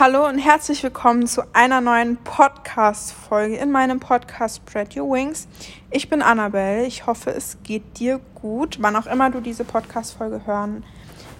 Hallo 0.00 0.28
und 0.28 0.38
herzlich 0.38 0.84
willkommen 0.84 1.26
zu 1.26 1.42
einer 1.56 1.80
neuen 1.80 2.18
Podcast-Folge 2.18 3.56
in 3.56 3.72
meinem 3.72 3.98
Podcast 3.98 4.58
Spread 4.58 4.96
Your 4.96 5.10
Wings. 5.10 5.48
Ich 5.90 6.08
bin 6.08 6.22
Annabelle. 6.22 6.86
Ich 6.86 7.08
hoffe, 7.08 7.30
es 7.30 7.58
geht 7.64 7.98
dir 7.98 8.20
gut, 8.36 8.78
wann 8.80 8.94
auch 8.94 9.06
immer 9.06 9.28
du 9.30 9.40
diese 9.40 9.64
Podcast-Folge 9.64 10.46
hören 10.46 10.84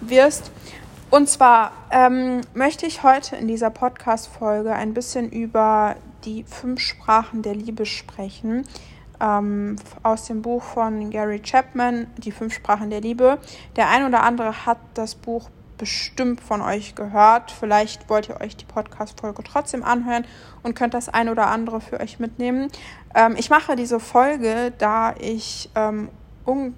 wirst. 0.01 0.51
Und 1.09 1.29
zwar 1.29 1.71
ähm, 1.89 2.41
möchte 2.53 2.85
ich 2.85 3.01
heute 3.01 3.37
in 3.37 3.47
dieser 3.47 3.69
Podcast-Folge 3.69 4.73
ein 4.73 4.93
bisschen 4.93 5.29
über 5.29 5.95
die 6.25 6.43
fünf 6.43 6.81
Sprachen 6.81 7.41
der 7.41 7.55
Liebe 7.55 7.85
sprechen. 7.85 8.67
Ähm, 9.21 9.77
aus 10.03 10.25
dem 10.25 10.41
Buch 10.41 10.63
von 10.63 11.11
Gary 11.11 11.39
Chapman, 11.39 12.07
Die 12.17 12.33
fünf 12.33 12.53
Sprachen 12.55 12.89
der 12.89 12.99
Liebe. 12.99 13.37
Der 13.77 13.87
ein 13.87 14.05
oder 14.05 14.23
andere 14.23 14.65
hat 14.65 14.79
das 14.95 15.15
Buch 15.15 15.49
bestimmt 15.79 16.41
von 16.41 16.61
euch 16.61 16.93
gehört. 16.93 17.49
Vielleicht 17.49 18.07
wollt 18.09 18.29
ihr 18.29 18.39
euch 18.39 18.55
die 18.55 18.65
Podcast-Folge 18.65 19.43
trotzdem 19.43 19.83
anhören 19.83 20.25
und 20.61 20.75
könnt 20.75 20.93
das 20.93 21.09
ein 21.09 21.29
oder 21.29 21.47
andere 21.47 21.81
für 21.81 21.99
euch 21.99 22.19
mitnehmen. 22.19 22.69
Ähm, 23.15 23.35
ich 23.37 23.49
mache 23.49 23.75
diese 23.75 23.99
Folge, 23.99 24.71
da 24.77 25.15
ich 25.19 25.71
ähm, 25.73 26.09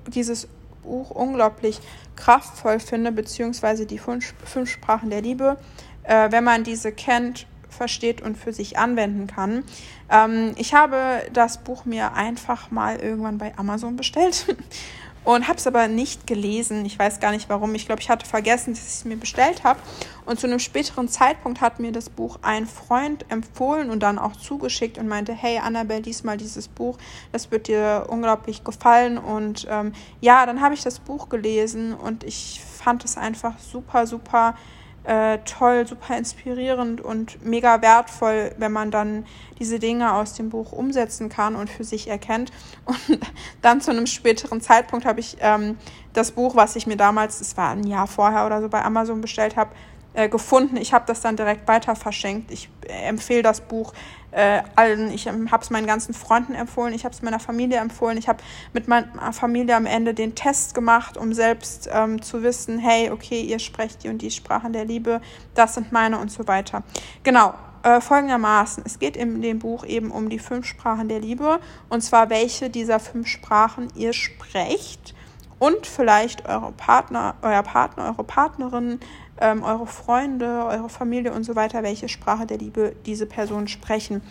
dieses 0.07 0.47
Buch 0.83 1.11
unglaublich 1.11 1.79
kraftvoll 2.15 2.79
finde, 2.79 3.11
beziehungsweise 3.11 3.85
die 3.85 3.97
fünf, 3.97 4.33
fünf 4.45 4.69
Sprachen 4.69 5.09
der 5.09 5.21
Liebe. 5.21 5.57
Äh, 6.03 6.31
wenn 6.31 6.43
man 6.43 6.63
diese 6.63 6.91
kennt, 6.91 7.47
versteht 7.69 8.21
und 8.21 8.37
für 8.37 8.53
sich 8.53 8.77
anwenden 8.77 9.27
kann. 9.27 9.63
Ähm, 10.09 10.53
ich 10.57 10.73
habe 10.73 10.97
das 11.33 11.57
Buch 11.59 11.85
mir 11.85 12.13
einfach 12.13 12.69
mal 12.69 12.97
irgendwann 12.97 13.37
bei 13.37 13.57
Amazon 13.57 13.95
bestellt 13.95 14.45
und 15.23 15.47
habe 15.47 15.57
es 15.57 15.67
aber 15.67 15.87
nicht 15.87 16.25
gelesen. 16.25 16.85
Ich 16.85 16.97
weiß 16.97 17.19
gar 17.19 17.31
nicht 17.31 17.49
warum. 17.49 17.75
Ich 17.75 17.85
glaube, 17.85 18.01
ich 18.01 18.09
hatte 18.09 18.25
vergessen, 18.25 18.73
dass 18.73 18.81
ich 18.81 18.93
es 18.93 19.05
mir 19.05 19.17
bestellt 19.17 19.63
habe. 19.63 19.79
Und 20.25 20.39
zu 20.39 20.47
einem 20.47 20.59
späteren 20.59 21.07
Zeitpunkt 21.07 21.61
hat 21.61 21.79
mir 21.79 21.91
das 21.91 22.09
Buch 22.09 22.39
ein 22.41 22.65
Freund 22.65 23.25
empfohlen 23.29 23.89
und 23.89 24.01
dann 24.01 24.17
auch 24.17 24.35
zugeschickt 24.35 24.97
und 24.97 25.07
meinte, 25.07 25.33
hey 25.33 25.59
Annabelle, 25.59 26.01
diesmal 26.01 26.37
dieses 26.37 26.67
Buch, 26.67 26.97
das 27.31 27.51
wird 27.51 27.67
dir 27.67 28.07
unglaublich 28.09 28.63
gefallen. 28.63 29.17
Und 29.17 29.67
ähm, 29.69 29.93
ja, 30.21 30.45
dann 30.45 30.61
habe 30.61 30.73
ich 30.73 30.81
das 30.81 30.99
Buch 30.99 31.29
gelesen 31.29 31.93
und 31.93 32.23
ich 32.23 32.61
fand 32.61 33.05
es 33.05 33.17
einfach 33.17 33.59
super, 33.59 34.07
super 34.07 34.55
äh, 35.03 35.39
toll, 35.45 35.87
super 35.87 36.17
inspirierend 36.17 37.01
und 37.01 37.43
mega 37.43 37.81
wertvoll, 37.81 38.53
wenn 38.57 38.71
man 38.71 38.91
dann 38.91 39.25
diese 39.59 39.79
Dinge 39.79 40.13
aus 40.13 40.33
dem 40.33 40.49
Buch 40.49 40.71
umsetzen 40.71 41.29
kann 41.29 41.55
und 41.55 41.69
für 41.69 41.83
sich 41.83 42.07
erkennt. 42.07 42.51
Und 42.85 43.19
dann 43.61 43.79
zu 43.79 43.91
einem 43.91 44.07
späteren 44.07 44.59
Zeitpunkt 44.61 45.05
habe 45.05 45.19
ich 45.19 45.37
ähm, 45.39 45.77
das 46.13 46.31
Buch, 46.31 46.55
was 46.55 46.75
ich 46.75 46.87
mir 46.87 46.97
damals, 46.97 47.39
das 47.39 47.55
war 47.57 47.71
ein 47.71 47.85
Jahr 47.85 48.07
vorher 48.07 48.45
oder 48.45 48.61
so 48.61 48.69
bei 48.69 48.83
Amazon 48.83 49.21
bestellt 49.21 49.55
habe, 49.55 49.71
äh, 50.13 50.27
gefunden. 50.27 50.77
Ich 50.77 50.93
habe 50.93 51.05
das 51.07 51.21
dann 51.21 51.37
direkt 51.37 51.67
weiter 51.67 51.95
verschenkt. 51.95 52.51
Ich 52.51 52.69
empfehle 52.87 53.43
das 53.43 53.61
Buch 53.61 53.93
äh, 54.31 54.61
allen. 54.75 55.11
Ich 55.11 55.27
ähm, 55.27 55.51
habe 55.51 55.63
es 55.63 55.69
meinen 55.69 55.87
ganzen 55.87 56.13
Freunden 56.13 56.55
empfohlen. 56.55 56.93
Ich 56.93 57.05
habe 57.05 57.13
es 57.13 57.21
meiner 57.21 57.39
Familie 57.39 57.77
empfohlen. 57.79 58.17
Ich 58.17 58.27
habe 58.27 58.39
mit 58.73 58.87
meiner 58.87 59.33
Familie 59.33 59.75
am 59.75 59.85
Ende 59.85 60.13
den 60.13 60.35
Test 60.35 60.73
gemacht, 60.73 61.17
um 61.17 61.33
selbst 61.33 61.89
ähm, 61.91 62.21
zu 62.21 62.43
wissen, 62.43 62.79
hey, 62.79 63.11
okay, 63.11 63.41
ihr 63.41 63.59
sprecht 63.59 64.03
die 64.03 64.09
und 64.09 64.21
die 64.21 64.31
Sprachen 64.31 64.73
der 64.73 64.85
Liebe. 64.85 65.21
Das 65.53 65.75
sind 65.75 65.91
meine 65.91 66.17
und 66.19 66.31
so 66.31 66.47
weiter. 66.47 66.83
Genau. 67.23 67.53
Äh, 67.83 67.99
folgendermaßen, 67.99 68.83
es 68.85 68.99
geht 68.99 69.17
in 69.17 69.41
dem 69.41 69.57
Buch 69.57 69.83
eben 69.83 70.11
um 70.11 70.29
die 70.29 70.37
fünf 70.37 70.67
Sprachen 70.67 71.07
der 71.07 71.19
Liebe 71.19 71.59
und 71.89 72.01
zwar 72.01 72.29
welche 72.29 72.69
dieser 72.69 72.99
fünf 72.99 73.27
Sprachen 73.27 73.87
ihr 73.95 74.13
sprecht 74.13 75.15
und 75.57 75.87
vielleicht 75.87 76.47
eure 76.47 76.73
Partner, 76.73 77.35
euer 77.41 77.63
Partner, 77.63 78.05
eure 78.05 78.23
Partnerin 78.23 78.99
ähm, 79.41 79.63
eure 79.63 79.87
Freunde, 79.87 80.65
eure 80.65 80.87
Familie 80.89 81.33
und 81.33 81.43
so 81.43 81.55
weiter, 81.55 81.83
welche 81.83 82.07
Sprache 82.07 82.45
der 82.45 82.59
Liebe 82.59 82.95
diese 83.05 83.25
Personen 83.25 83.67
sprechen. 83.67 84.21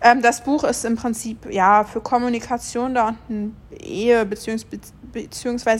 Ähm, 0.00 0.20
das 0.20 0.42
Buch 0.44 0.64
ist 0.64 0.84
im 0.84 0.96
Prinzip 0.96 1.50
ja 1.50 1.84
für 1.84 2.00
Kommunikation 2.00 2.94
da 2.94 3.08
und 3.08 3.18
ein 3.30 3.56
Ehe- 3.70 4.26
bzw. 4.26 4.66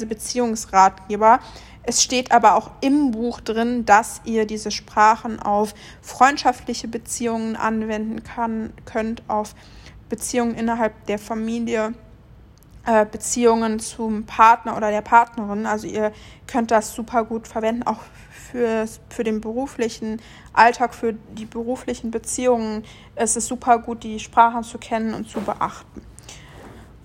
Beziehungsratgeber. 0.07 1.41
Es 1.89 2.03
steht 2.03 2.33
aber 2.33 2.57
auch 2.57 2.71
im 2.81 3.13
Buch 3.13 3.41
drin, 3.41 3.85
dass 3.85 4.21
ihr 4.25 4.45
diese 4.47 4.73
Sprachen 4.73 5.41
auf 5.41 5.73
freundschaftliche 6.03 6.89
Beziehungen 6.89 7.55
anwenden 7.55 8.25
kann, 8.25 8.73
könnt, 8.87 9.23
auf 9.29 9.55
Beziehungen 10.09 10.55
innerhalb 10.55 11.07
der 11.07 11.21
Familie, 11.21 11.95
äh, 12.87 13.07
Beziehungen 13.07 13.79
zum 13.79 14.25
Partner 14.27 14.77
oder 14.77 14.91
der 14.91 15.03
Partnerin. 15.03 15.67
Also 15.67 15.87
ihr 15.87 16.13
könnt 16.49 16.73
das 16.73 16.93
super 16.93 17.25
gut 17.25 17.47
verwenden, 17.47 17.85
auch 17.85 18.01
für, 18.51 18.87
für 19.09 19.25
den 19.25 19.41
beruflichen 19.41 20.21
Alltag, 20.53 20.95
für 20.95 21.13
die 21.13 21.47
beruflichen 21.47 22.11
Beziehungen 22.11 22.85
ist 23.17 23.37
es 23.37 23.47
super 23.47 23.79
gut, 23.79 24.03
die 24.03 24.19
Sprachen 24.19 24.63
zu 24.65 24.79
kennen 24.79 25.15
und 25.15 25.29
zu 25.29 25.41
beachten. 25.41 26.03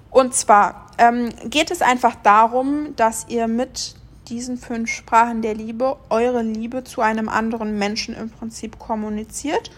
Und 0.10 0.34
zwar 0.34 0.88
ähm, 0.98 1.30
geht 1.46 1.72
es 1.72 1.82
einfach 1.82 2.16
darum, 2.16 2.96
dass 2.96 3.28
ihr 3.30 3.48
mit 3.48 3.96
diesen 4.28 4.58
fünf 4.58 4.90
Sprachen 4.90 5.42
der 5.42 5.56
Liebe 5.56 5.98
eure 6.10 6.42
Liebe 6.42 6.84
zu 6.84 7.02
einem 7.02 7.30
anderen 7.30 7.78
Menschen 7.78 8.16
im 8.16 8.30
Prinzip 8.30 8.78
kommuniziert 8.80 9.72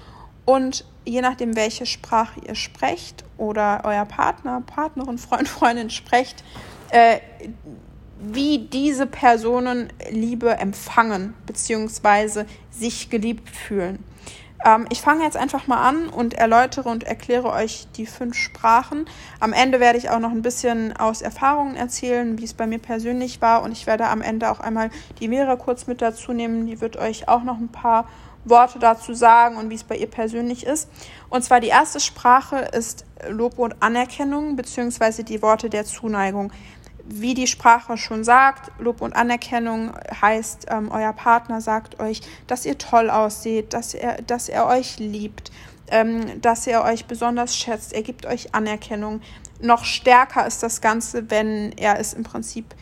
und 0.45 0.85
je 1.05 1.21
nachdem, 1.21 1.55
welche 1.55 1.85
Sprache 1.85 2.39
ihr 2.47 2.55
sprecht 2.55 3.23
oder 3.37 3.81
euer 3.83 4.05
Partner, 4.05 4.61
Partnerin, 4.61 5.17
Freund, 5.17 5.47
Freundin 5.47 5.89
sprecht, 5.89 6.43
äh, 6.89 7.19
wie 8.23 8.59
diese 8.59 9.05
Personen 9.05 9.91
Liebe 10.09 10.57
empfangen 10.57 11.33
bzw. 11.45 12.45
sich 12.71 13.09
geliebt 13.09 13.49
fühlen. 13.49 14.03
Ähm, 14.65 14.85
ich 14.89 15.01
fange 15.01 15.23
jetzt 15.23 15.37
einfach 15.37 15.67
mal 15.67 15.87
an 15.87 16.09
und 16.09 16.33
erläutere 16.33 16.89
und 16.89 17.03
erkläre 17.03 17.51
euch 17.51 17.87
die 17.95 18.05
fünf 18.05 18.35
Sprachen. 18.35 19.05
Am 19.39 19.53
Ende 19.53 19.79
werde 19.79 19.97
ich 19.97 20.09
auch 20.09 20.19
noch 20.19 20.31
ein 20.31 20.41
bisschen 20.41 20.95
aus 20.95 21.21
Erfahrungen 21.21 21.75
erzählen, 21.75 22.37
wie 22.39 22.45
es 22.45 22.53
bei 22.53 22.67
mir 22.67 22.79
persönlich 22.79 23.41
war 23.41 23.63
und 23.63 23.71
ich 23.71 23.87
werde 23.87 24.07
am 24.07 24.21
Ende 24.21 24.49
auch 24.49 24.59
einmal 24.59 24.89
die 25.19 25.29
Vera 25.29 25.55
kurz 25.55 25.87
mit 25.87 26.01
dazu 26.01 26.33
nehmen. 26.33 26.65
Die 26.65 26.79
wird 26.79 26.97
euch 26.97 27.27
auch 27.27 27.43
noch 27.43 27.57
ein 27.57 27.69
paar 27.69 28.07
Worte 28.45 28.79
dazu 28.79 29.13
sagen 29.13 29.55
und 29.57 29.69
wie 29.69 29.75
es 29.75 29.83
bei 29.83 29.95
ihr 29.95 30.09
persönlich 30.09 30.65
ist. 30.65 30.89
Und 31.29 31.43
zwar 31.43 31.59
die 31.59 31.67
erste 31.67 31.99
Sprache 31.99 32.57
ist 32.57 33.05
Lob 33.29 33.57
und 33.57 33.81
Anerkennung 33.81 34.55
beziehungsweise 34.55 35.23
die 35.23 35.41
Worte 35.41 35.69
der 35.69 35.85
Zuneigung 35.85 36.51
wie 37.05 37.33
die 37.33 37.47
Sprache 37.47 37.97
schon 37.97 38.23
sagt, 38.23 38.71
Lob 38.79 39.01
und 39.01 39.13
Anerkennung 39.13 39.93
heißt, 40.21 40.67
ähm, 40.69 40.89
euer 40.91 41.13
Partner 41.13 41.61
sagt 41.61 41.99
euch, 41.99 42.21
dass 42.47 42.65
ihr 42.65 42.77
toll 42.77 43.09
aussieht, 43.09 43.73
dass 43.73 43.93
er, 43.93 44.21
dass 44.21 44.49
er 44.49 44.67
euch 44.67 44.99
liebt, 44.99 45.51
ähm, 45.89 46.41
dass 46.41 46.65
er 46.65 46.83
euch 46.83 47.05
besonders 47.05 47.57
schätzt, 47.57 47.93
er 47.93 48.03
gibt 48.03 48.25
euch 48.25 48.55
Anerkennung. 48.55 49.21
Noch 49.61 49.85
stärker 49.85 50.47
ist 50.47 50.63
das 50.63 50.81
Ganze, 50.81 51.29
wenn 51.29 51.73
er 51.73 51.99
es 51.99 52.13
im 52.13 52.23
Prinzip 52.23 52.73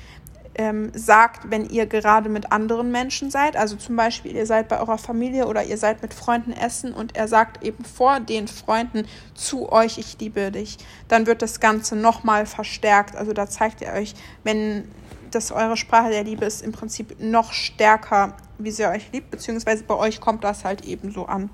ähm, 0.55 0.91
sagt, 0.93 1.49
wenn 1.49 1.69
ihr 1.69 1.85
gerade 1.85 2.29
mit 2.29 2.51
anderen 2.51 2.91
Menschen 2.91 3.31
seid. 3.31 3.55
Also 3.55 3.75
zum 3.75 3.95
Beispiel, 3.95 4.35
ihr 4.35 4.45
seid 4.45 4.67
bei 4.67 4.79
eurer 4.79 4.97
Familie 4.97 5.47
oder 5.47 5.63
ihr 5.63 5.77
seid 5.77 6.01
mit 6.01 6.13
Freunden 6.13 6.53
essen 6.53 6.93
und 6.93 7.15
er 7.15 7.27
sagt 7.27 7.63
eben 7.63 7.83
vor 7.85 8.19
den 8.19 8.47
Freunden 8.47 9.05
zu 9.33 9.71
euch, 9.71 9.97
ich 9.97 10.19
liebe 10.19 10.51
dich. 10.51 10.77
Dann 11.07 11.25
wird 11.25 11.41
das 11.41 11.59
Ganze 11.59 11.95
nochmal 11.95 12.45
verstärkt. 12.45 13.15
Also 13.15 13.33
da 13.33 13.47
zeigt 13.47 13.81
er 13.81 13.93
euch, 13.93 14.13
wenn 14.43 14.87
das 15.31 15.51
eure 15.51 15.77
Sprache 15.77 16.09
der 16.09 16.23
Liebe 16.23 16.45
ist, 16.45 16.61
im 16.61 16.71
Prinzip 16.73 17.15
noch 17.19 17.53
stärker, 17.53 18.35
wie 18.57 18.71
sie 18.71 18.85
euch 18.85 19.11
liebt, 19.11 19.31
beziehungsweise 19.31 19.83
bei 19.83 19.95
euch 19.95 20.19
kommt 20.19 20.43
das 20.43 20.65
halt 20.65 20.85
eben 20.85 21.11
so 21.11 21.25
an. 21.25 21.49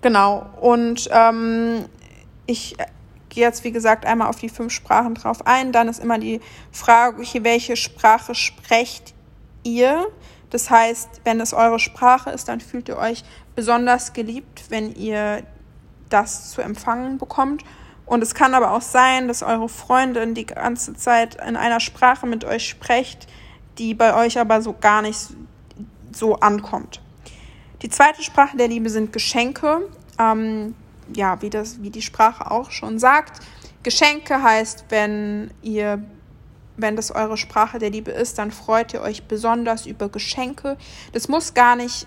Genau. 0.00 0.46
Und 0.60 1.08
ähm, 1.12 1.84
ich 2.46 2.76
gehe 3.38 3.46
jetzt, 3.46 3.62
wie 3.62 3.70
gesagt, 3.70 4.04
einmal 4.04 4.26
auf 4.26 4.40
die 4.40 4.48
fünf 4.48 4.72
Sprachen 4.72 5.14
drauf 5.14 5.46
ein. 5.46 5.70
Dann 5.70 5.86
ist 5.86 6.02
immer 6.02 6.18
die 6.18 6.40
Frage, 6.72 7.22
welche 7.44 7.76
Sprache 7.76 8.34
sprecht 8.34 9.14
ihr? 9.62 10.08
Das 10.50 10.70
heißt, 10.70 11.20
wenn 11.22 11.40
es 11.40 11.54
eure 11.54 11.78
Sprache 11.78 12.30
ist, 12.30 12.48
dann 12.48 12.60
fühlt 12.60 12.88
ihr 12.88 12.96
euch 12.96 13.22
besonders 13.54 14.12
geliebt, 14.12 14.64
wenn 14.70 14.92
ihr 14.92 15.44
das 16.08 16.50
zu 16.50 16.62
empfangen 16.62 17.18
bekommt. 17.18 17.62
Und 18.06 18.24
es 18.24 18.34
kann 18.34 18.54
aber 18.54 18.72
auch 18.72 18.82
sein, 18.82 19.28
dass 19.28 19.44
eure 19.44 19.68
Freundin 19.68 20.34
die 20.34 20.46
ganze 20.46 20.94
Zeit 20.94 21.36
in 21.36 21.54
einer 21.54 21.78
Sprache 21.78 22.26
mit 22.26 22.44
euch 22.44 22.68
spricht, 22.68 23.28
die 23.78 23.94
bei 23.94 24.16
euch 24.16 24.40
aber 24.40 24.62
so 24.62 24.72
gar 24.72 25.02
nicht 25.02 25.28
so 26.10 26.34
ankommt. 26.40 27.00
Die 27.82 27.88
zweite 27.88 28.24
Sprache 28.24 28.56
der 28.56 28.66
Liebe 28.66 28.90
sind 28.90 29.12
Geschenke. 29.12 29.88
Ähm, 30.18 30.74
ja, 31.14 31.40
wie, 31.42 31.50
das, 31.50 31.82
wie 31.82 31.90
die 31.90 32.02
Sprache 32.02 32.50
auch 32.50 32.70
schon 32.70 32.98
sagt. 32.98 33.40
Geschenke 33.82 34.42
heißt, 34.42 34.86
wenn 34.88 35.50
ihr, 35.62 36.02
wenn 36.76 36.96
das 36.96 37.10
eure 37.10 37.36
Sprache 37.36 37.78
der 37.78 37.90
Liebe 37.90 38.10
ist, 38.10 38.38
dann 38.38 38.50
freut 38.50 38.94
ihr 38.94 39.02
euch 39.02 39.24
besonders 39.24 39.86
über 39.86 40.08
Geschenke. 40.08 40.76
Das 41.12 41.28
muss 41.28 41.54
gar 41.54 41.76
nicht 41.76 42.06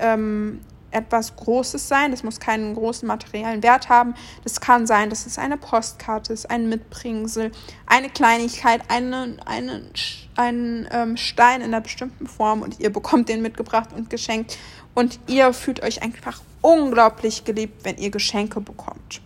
ähm, 0.00 0.60
etwas 0.92 1.34
Großes 1.36 1.88
sein, 1.88 2.10
das 2.10 2.22
muss 2.22 2.38
keinen 2.38 2.74
großen 2.74 3.06
materiellen 3.08 3.62
Wert 3.62 3.88
haben. 3.88 4.14
Das 4.44 4.60
kann 4.60 4.86
sein, 4.86 5.10
dass 5.10 5.26
es 5.26 5.38
eine 5.38 5.56
Postkarte 5.56 6.32
ist, 6.32 6.50
ein 6.50 6.68
Mitbringsel, 6.68 7.50
eine 7.86 8.10
Kleinigkeit, 8.10 8.82
eine, 8.88 9.36
eine, 9.46 9.90
ein 10.36 10.88
ähm, 10.92 11.16
Stein 11.16 11.60
in 11.60 11.68
einer 11.68 11.80
bestimmten 11.80 12.26
Form 12.26 12.62
und 12.62 12.78
ihr 12.80 12.92
bekommt 12.92 13.28
den 13.28 13.42
mitgebracht 13.42 13.90
und 13.94 14.10
geschenkt 14.10 14.58
und 14.94 15.18
ihr 15.26 15.52
fühlt 15.52 15.82
euch 15.82 16.02
einfach 16.02 16.40
unglaublich 16.62 17.44
geliebt, 17.44 17.84
wenn 17.84 17.98
ihr 17.98 18.10
Geschenke 18.10 18.60
bekommt. 18.60 19.20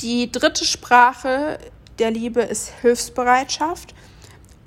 Die 0.00 0.30
dritte 0.30 0.64
Sprache 0.64 1.58
der 1.98 2.10
Liebe 2.10 2.40
ist 2.40 2.72
Hilfsbereitschaft. 2.80 3.94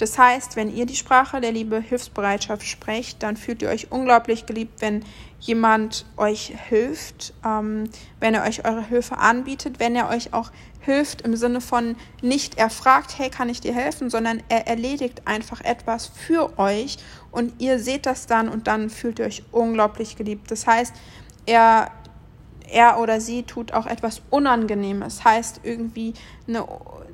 Das 0.01 0.17
heißt, 0.17 0.55
wenn 0.55 0.75
ihr 0.75 0.87
die 0.87 0.95
Sprache 0.95 1.41
der 1.41 1.51
Liebe 1.51 1.79
Hilfsbereitschaft 1.79 2.65
sprecht, 2.65 3.21
dann 3.21 3.37
fühlt 3.37 3.61
ihr 3.61 3.69
euch 3.69 3.91
unglaublich 3.91 4.47
geliebt, 4.47 4.81
wenn 4.81 5.05
jemand 5.39 6.07
euch 6.17 6.55
hilft, 6.69 7.35
ähm, 7.45 7.83
wenn 8.19 8.33
er 8.33 8.43
euch 8.43 8.65
eure 8.65 8.83
Hilfe 8.83 9.19
anbietet, 9.19 9.79
wenn 9.79 9.95
er 9.95 10.09
euch 10.09 10.33
auch 10.33 10.49
hilft 10.79 11.21
im 11.21 11.35
Sinne 11.35 11.61
von 11.61 11.95
nicht 12.23 12.57
er 12.57 12.71
fragt, 12.71 13.19
hey, 13.19 13.29
kann 13.29 13.47
ich 13.47 13.61
dir 13.61 13.75
helfen, 13.75 14.09
sondern 14.09 14.41
er 14.49 14.65
erledigt 14.65 15.21
einfach 15.25 15.61
etwas 15.61 16.07
für 16.07 16.57
euch 16.57 16.97
und 17.29 17.61
ihr 17.61 17.77
seht 17.77 18.07
das 18.07 18.25
dann 18.25 18.49
und 18.49 18.65
dann 18.65 18.89
fühlt 18.89 19.19
ihr 19.19 19.25
euch 19.25 19.43
unglaublich 19.51 20.15
geliebt. 20.15 20.49
Das 20.49 20.65
heißt, 20.65 20.95
er 21.45 21.91
er 22.71 22.99
oder 22.99 23.21
sie 23.21 23.43
tut 23.43 23.73
auch 23.73 23.85
etwas 23.85 24.21
Unangenehmes, 24.29 25.23
heißt 25.23 25.61
irgendwie 25.63 26.13
eine, 26.47 26.65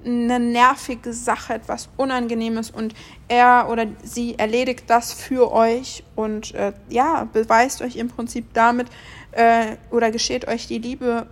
eine 0.05 0.39
nervige 0.39 1.13
Sache, 1.13 1.55
etwas 1.55 1.89
Unangenehmes 1.97 2.71
und 2.71 2.93
er 3.27 3.67
oder 3.69 3.87
sie 4.03 4.37
erledigt 4.37 4.85
das 4.87 5.13
für 5.13 5.51
euch 5.51 6.03
und 6.15 6.53
äh, 6.53 6.73
ja, 6.89 7.27
beweist 7.31 7.81
euch 7.81 7.95
im 7.95 8.07
Prinzip 8.07 8.53
damit 8.53 8.87
äh, 9.31 9.77
oder 9.91 10.11
gesteht 10.11 10.47
euch 10.47 10.67
die 10.67 10.79
Liebe, 10.79 11.27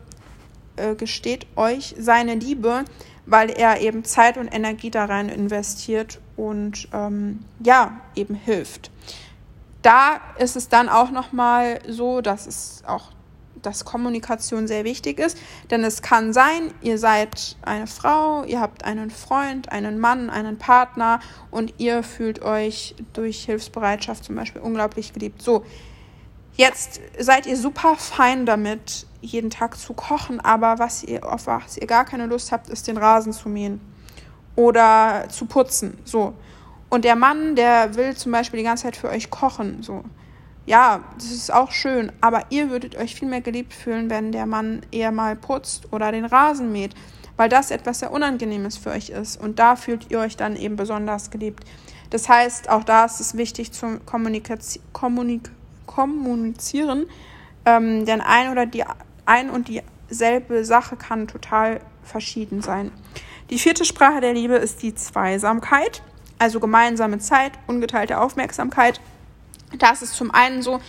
äh, 0.75 0.95
gesteht 0.95 1.48
euch 1.56 1.95
seine 1.98 2.36
Liebe, 2.36 2.86
weil 3.25 3.50
er 3.50 3.81
eben 3.81 4.04
Zeit 4.04 4.38
und 4.38 4.54
Energie 4.54 4.92
da 4.92 5.06
rein 5.06 5.30
investiert 5.30 6.19
und 6.36 6.88
ähm, 6.94 7.39
ja, 7.63 8.01
eben 8.16 8.36
hilft. 8.36 8.92
Da 9.81 10.19
ist 10.39 10.56
es 10.56 10.68
dann 10.68 10.89
auch 10.89 11.12
nochmal 11.12 11.80
so, 11.88 12.22
dass 12.22 12.48
es 12.48 12.83
auch 12.88 13.12
dass 13.65 13.85
Kommunikation 13.85 14.67
sehr 14.67 14.83
wichtig 14.83 15.19
ist. 15.19 15.38
Denn 15.71 15.83
es 15.83 16.01
kann 16.01 16.33
sein, 16.33 16.73
ihr 16.81 16.97
seid 16.97 17.57
eine 17.62 17.88
Frau, 17.88 18.44
ihr 18.44 18.59
habt 18.59 18.83
einen 18.83 19.09
Freund, 19.09 19.71
einen 19.71 20.00
Mann, 20.00 20.29
einen 20.29 20.57
Partner 20.57 21.19
und 21.51 21.73
ihr 21.77 22.03
fühlt 22.03 22.41
euch 22.41 22.95
durch 23.13 23.45
Hilfsbereitschaft 23.45 24.23
zum 24.23 24.35
Beispiel 24.35 24.62
unglaublich 24.62 25.13
geliebt. 25.13 25.41
So, 25.41 25.65
jetzt 26.56 27.01
seid 27.19 27.45
ihr 27.45 27.57
super 27.57 27.95
fein 27.95 28.45
damit, 28.45 29.07
jeden 29.21 29.50
Tag 29.50 29.77
zu 29.77 29.94
kochen, 29.94 30.39
aber 30.39 30.79
was 30.79 31.03
ihr, 31.03 31.25
auf 31.25 31.47
was 31.47 31.77
ihr 31.77 31.88
gar 31.88 32.06
keine 32.06 32.27
Lust 32.27 32.51
habt, 32.51 32.69
ist 32.69 32.88
den 32.88 32.97
Rasen 32.97 33.33
zu 33.33 33.50
mähen 33.50 33.81
oder 34.56 35.25
zu 35.29 35.45
putzen. 35.45 35.97
So. 36.06 36.33
Und 36.89 37.03
der 37.03 37.15
Mann, 37.15 37.56
der 37.56 37.95
will 37.95 38.15
zum 38.15 38.31
Beispiel 38.31 38.59
die 38.59 38.63
ganze 38.63 38.83
Zeit 38.83 38.95
für 38.95 39.09
euch 39.09 39.29
kochen. 39.29 39.81
So 39.81 40.03
ja, 40.65 41.03
das 41.15 41.31
ist 41.31 41.53
auch 41.53 41.71
schön, 41.71 42.12
aber 42.21 42.45
ihr 42.50 42.69
würdet 42.69 42.95
euch 42.95 43.15
viel 43.15 43.27
mehr 43.27 43.41
geliebt 43.41 43.73
fühlen, 43.73 44.09
wenn 44.09 44.31
der 44.31 44.45
Mann 44.45 44.81
eher 44.91 45.12
mal 45.12 45.35
putzt 45.35 45.94
oder 45.94 46.12
den 46.12 46.25
Rasen 46.25 46.71
mäht, 46.71 46.95
weil 47.38 47.50
das 47.50 47.69
etwas 47.69 48.00
sehr 48.00 48.12
Unangenehmes 48.12 48.77
für 48.77 48.91
euch 48.91 49.09
ist 49.09 49.39
und 49.39 49.59
da 49.59 49.75
fühlt 49.75 50.12
ihr 50.12 50.19
euch 50.19 50.38
dann 50.38 50.56
eben 50.56 50.75
besonders 50.75 51.29
geliebt. 51.29 51.63
Das 52.09 52.29
heißt, 52.29 52.69
auch 52.69 52.83
da 52.83 53.06
ist 53.06 53.19
es 53.19 53.38
wichtig 53.38 53.71
Kommunikaz 54.06 54.79
Kommunik 54.94 55.51
Kommunizieren, 55.85 57.06
ähm, 57.65 58.06
denn 58.06 58.21
ein 58.21 58.51
oder 58.51 58.65
die 58.65 58.83
ein 59.25 59.50
und 59.50 59.69
dieselbe 59.69 60.65
Sache 60.65 60.95
kann 60.95 61.27
total 61.27 61.79
verschieden 62.03 62.62
sein. 62.62 62.91
Die 63.50 63.59
vierte 63.59 63.85
Sprache 63.85 64.21
der 64.21 64.33
Liebe 64.33 64.56
ist 64.56 64.81
die 64.81 64.95
Zweisamkeit, 64.95 66.01
also 66.39 66.59
gemeinsame 66.59 67.19
Zeit, 67.19 67.53
ungeteilte 67.67 68.19
Aufmerksamkeit 68.19 69.00
da 69.77 69.91
ist 69.91 70.01
es 70.01 70.13
zum 70.13 70.31
einen 70.31 70.62
so, 70.62 70.79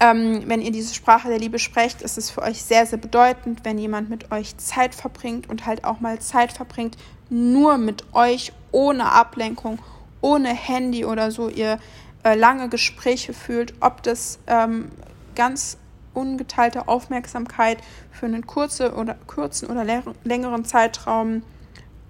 ähm, 0.00 0.42
wenn 0.46 0.62
ihr 0.62 0.72
diese 0.72 0.94
Sprache 0.94 1.28
der 1.28 1.38
Liebe 1.38 1.58
sprecht, 1.58 2.00
ist 2.02 2.16
es 2.16 2.30
für 2.30 2.42
euch 2.42 2.62
sehr, 2.62 2.86
sehr 2.86 2.98
bedeutend, 2.98 3.60
wenn 3.64 3.78
jemand 3.78 4.08
mit 4.08 4.32
euch 4.32 4.56
Zeit 4.56 4.94
verbringt 4.94 5.48
und 5.48 5.66
halt 5.66 5.84
auch 5.84 6.00
mal 6.00 6.18
Zeit 6.20 6.52
verbringt, 6.52 6.96
nur 7.28 7.76
mit 7.76 8.04
euch, 8.14 8.52
ohne 8.72 9.12
Ablenkung, 9.12 9.78
ohne 10.20 10.48
Handy 10.48 11.04
oder 11.04 11.30
so, 11.30 11.48
ihr 11.48 11.78
äh, 12.24 12.34
lange 12.34 12.68
Gespräche 12.68 13.34
fühlt, 13.34 13.74
ob 13.80 14.02
das 14.02 14.38
ähm, 14.46 14.90
ganz 15.34 15.76
ungeteilte 16.14 16.88
Aufmerksamkeit 16.88 17.78
für 18.10 18.26
einen 18.26 18.46
kurze 18.46 18.94
oder, 18.94 19.16
kurzen 19.26 19.68
oder 19.68 19.84
längeren 20.24 20.64
Zeitraum 20.64 21.42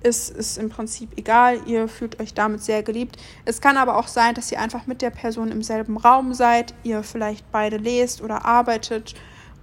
ist, 0.02 0.30
ist 0.30 0.58
im 0.58 0.68
Prinzip 0.68 1.10
egal. 1.16 1.60
Ihr 1.66 1.88
fühlt 1.88 2.20
euch 2.20 2.34
damit 2.34 2.62
sehr 2.62 2.82
geliebt. 2.82 3.16
Es 3.44 3.60
kann 3.60 3.76
aber 3.76 3.96
auch 3.96 4.08
sein, 4.08 4.34
dass 4.34 4.50
ihr 4.50 4.60
einfach 4.60 4.86
mit 4.86 5.02
der 5.02 5.10
Person 5.10 5.50
im 5.50 5.62
selben 5.62 5.96
Raum 5.96 6.34
seid, 6.34 6.74
ihr 6.82 7.02
vielleicht 7.02 7.50
beide 7.52 7.76
lest 7.76 8.22
oder 8.22 8.44
arbeitet 8.44 9.14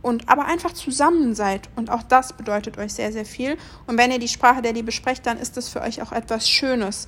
und 0.02 0.30
aber 0.30 0.46
einfach 0.46 0.74
zusammen 0.74 1.36
seid. 1.36 1.70
Und 1.76 1.90
auch 1.90 2.04
das 2.04 2.34
bedeutet 2.34 2.78
euch 2.78 2.94
sehr, 2.94 3.12
sehr 3.12 3.26
viel. 3.26 3.58
Und 3.88 3.98
wenn 3.98 4.12
ihr 4.12 4.20
die 4.20 4.28
Sprache 4.28 4.62
der 4.62 4.74
Liebe 4.74 4.92
sprecht, 4.92 5.26
dann 5.26 5.38
ist 5.38 5.58
das 5.58 5.70
für 5.70 5.82
euch 5.82 6.02
auch 6.02 6.12
etwas 6.12 6.50
Schönes. 6.50 7.08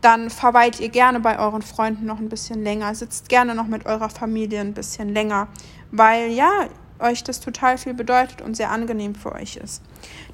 Dann 0.00 0.30
verweilt 0.30 0.78
ihr 0.78 0.90
gerne 0.90 1.20
bei 1.20 1.38
euren 1.38 1.62
Freunden 1.62 2.04
noch 2.06 2.18
ein 2.18 2.28
bisschen 2.28 2.62
länger, 2.62 2.94
sitzt 2.94 3.28
gerne 3.28 3.54
noch 3.54 3.66
mit 3.66 3.86
eurer 3.86 4.10
Familie 4.10 4.60
ein 4.60 4.74
bisschen 4.74 5.08
länger, 5.08 5.48
weil 5.90 6.30
ja, 6.30 6.68
euch 6.98 7.24
das 7.24 7.40
total 7.40 7.78
viel 7.78 7.94
bedeutet 7.94 8.42
und 8.42 8.56
sehr 8.56 8.70
angenehm 8.70 9.14
für 9.14 9.32
euch 9.32 9.56
ist. 9.56 9.82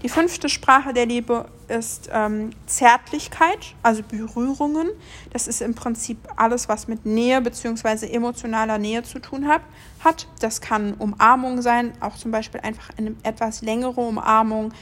Die 0.02 0.08
fünfte 0.08 0.48
Sprache 0.48 0.92
der 0.92 1.06
Liebe 1.06 1.46
ist 1.68 2.10
ähm, 2.12 2.50
Zärtlichkeit, 2.66 3.74
also 3.82 4.02
Berührungen. 4.02 4.90
Das 5.32 5.48
ist 5.48 5.62
im 5.62 5.74
Prinzip 5.74 6.18
alles, 6.36 6.68
was 6.68 6.88
mit 6.88 7.06
Nähe 7.06 7.40
bzw. 7.40 8.06
emotionaler 8.06 8.78
Nähe 8.78 9.02
zu 9.02 9.18
tun 9.18 9.48
hat. 9.48 9.62
hat. 10.04 10.26
Das 10.40 10.60
kann 10.60 10.94
Umarmung 10.94 11.62
sein, 11.62 11.92
auch 12.00 12.16
zum 12.16 12.30
Beispiel 12.30 12.60
einfach 12.60 12.90
eine 12.96 13.14
etwas 13.22 13.62
längere 13.62 14.00
Umarmung. 14.00 14.72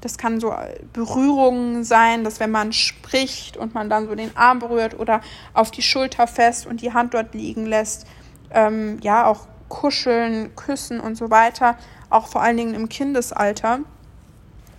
Das 0.00 0.16
kann 0.16 0.40
so 0.40 0.52
äh, 0.52 0.80
Berührungen 0.92 1.84
sein, 1.84 2.24
dass 2.24 2.40
wenn 2.40 2.50
man 2.50 2.72
spricht 2.72 3.56
und 3.56 3.74
man 3.74 3.90
dann 3.90 4.06
so 4.06 4.14
den 4.14 4.36
Arm 4.36 4.60
berührt 4.60 4.98
oder 4.98 5.20
auf 5.54 5.70
die 5.70 5.82
Schulter 5.82 6.26
fest 6.26 6.66
und 6.66 6.82
die 6.82 6.92
Hand 6.92 7.14
dort 7.14 7.34
liegen 7.34 7.66
lässt. 7.66 8.06
Ähm, 8.50 8.98
ja, 9.02 9.26
auch 9.26 9.46
Kuscheln, 9.68 10.54
Küssen 10.56 11.00
und 11.00 11.16
so 11.16 11.30
weiter, 11.30 11.76
auch 12.10 12.26
vor 12.26 12.42
allen 12.42 12.56
Dingen 12.56 12.74
im 12.74 12.88
Kindesalter, 12.88 13.80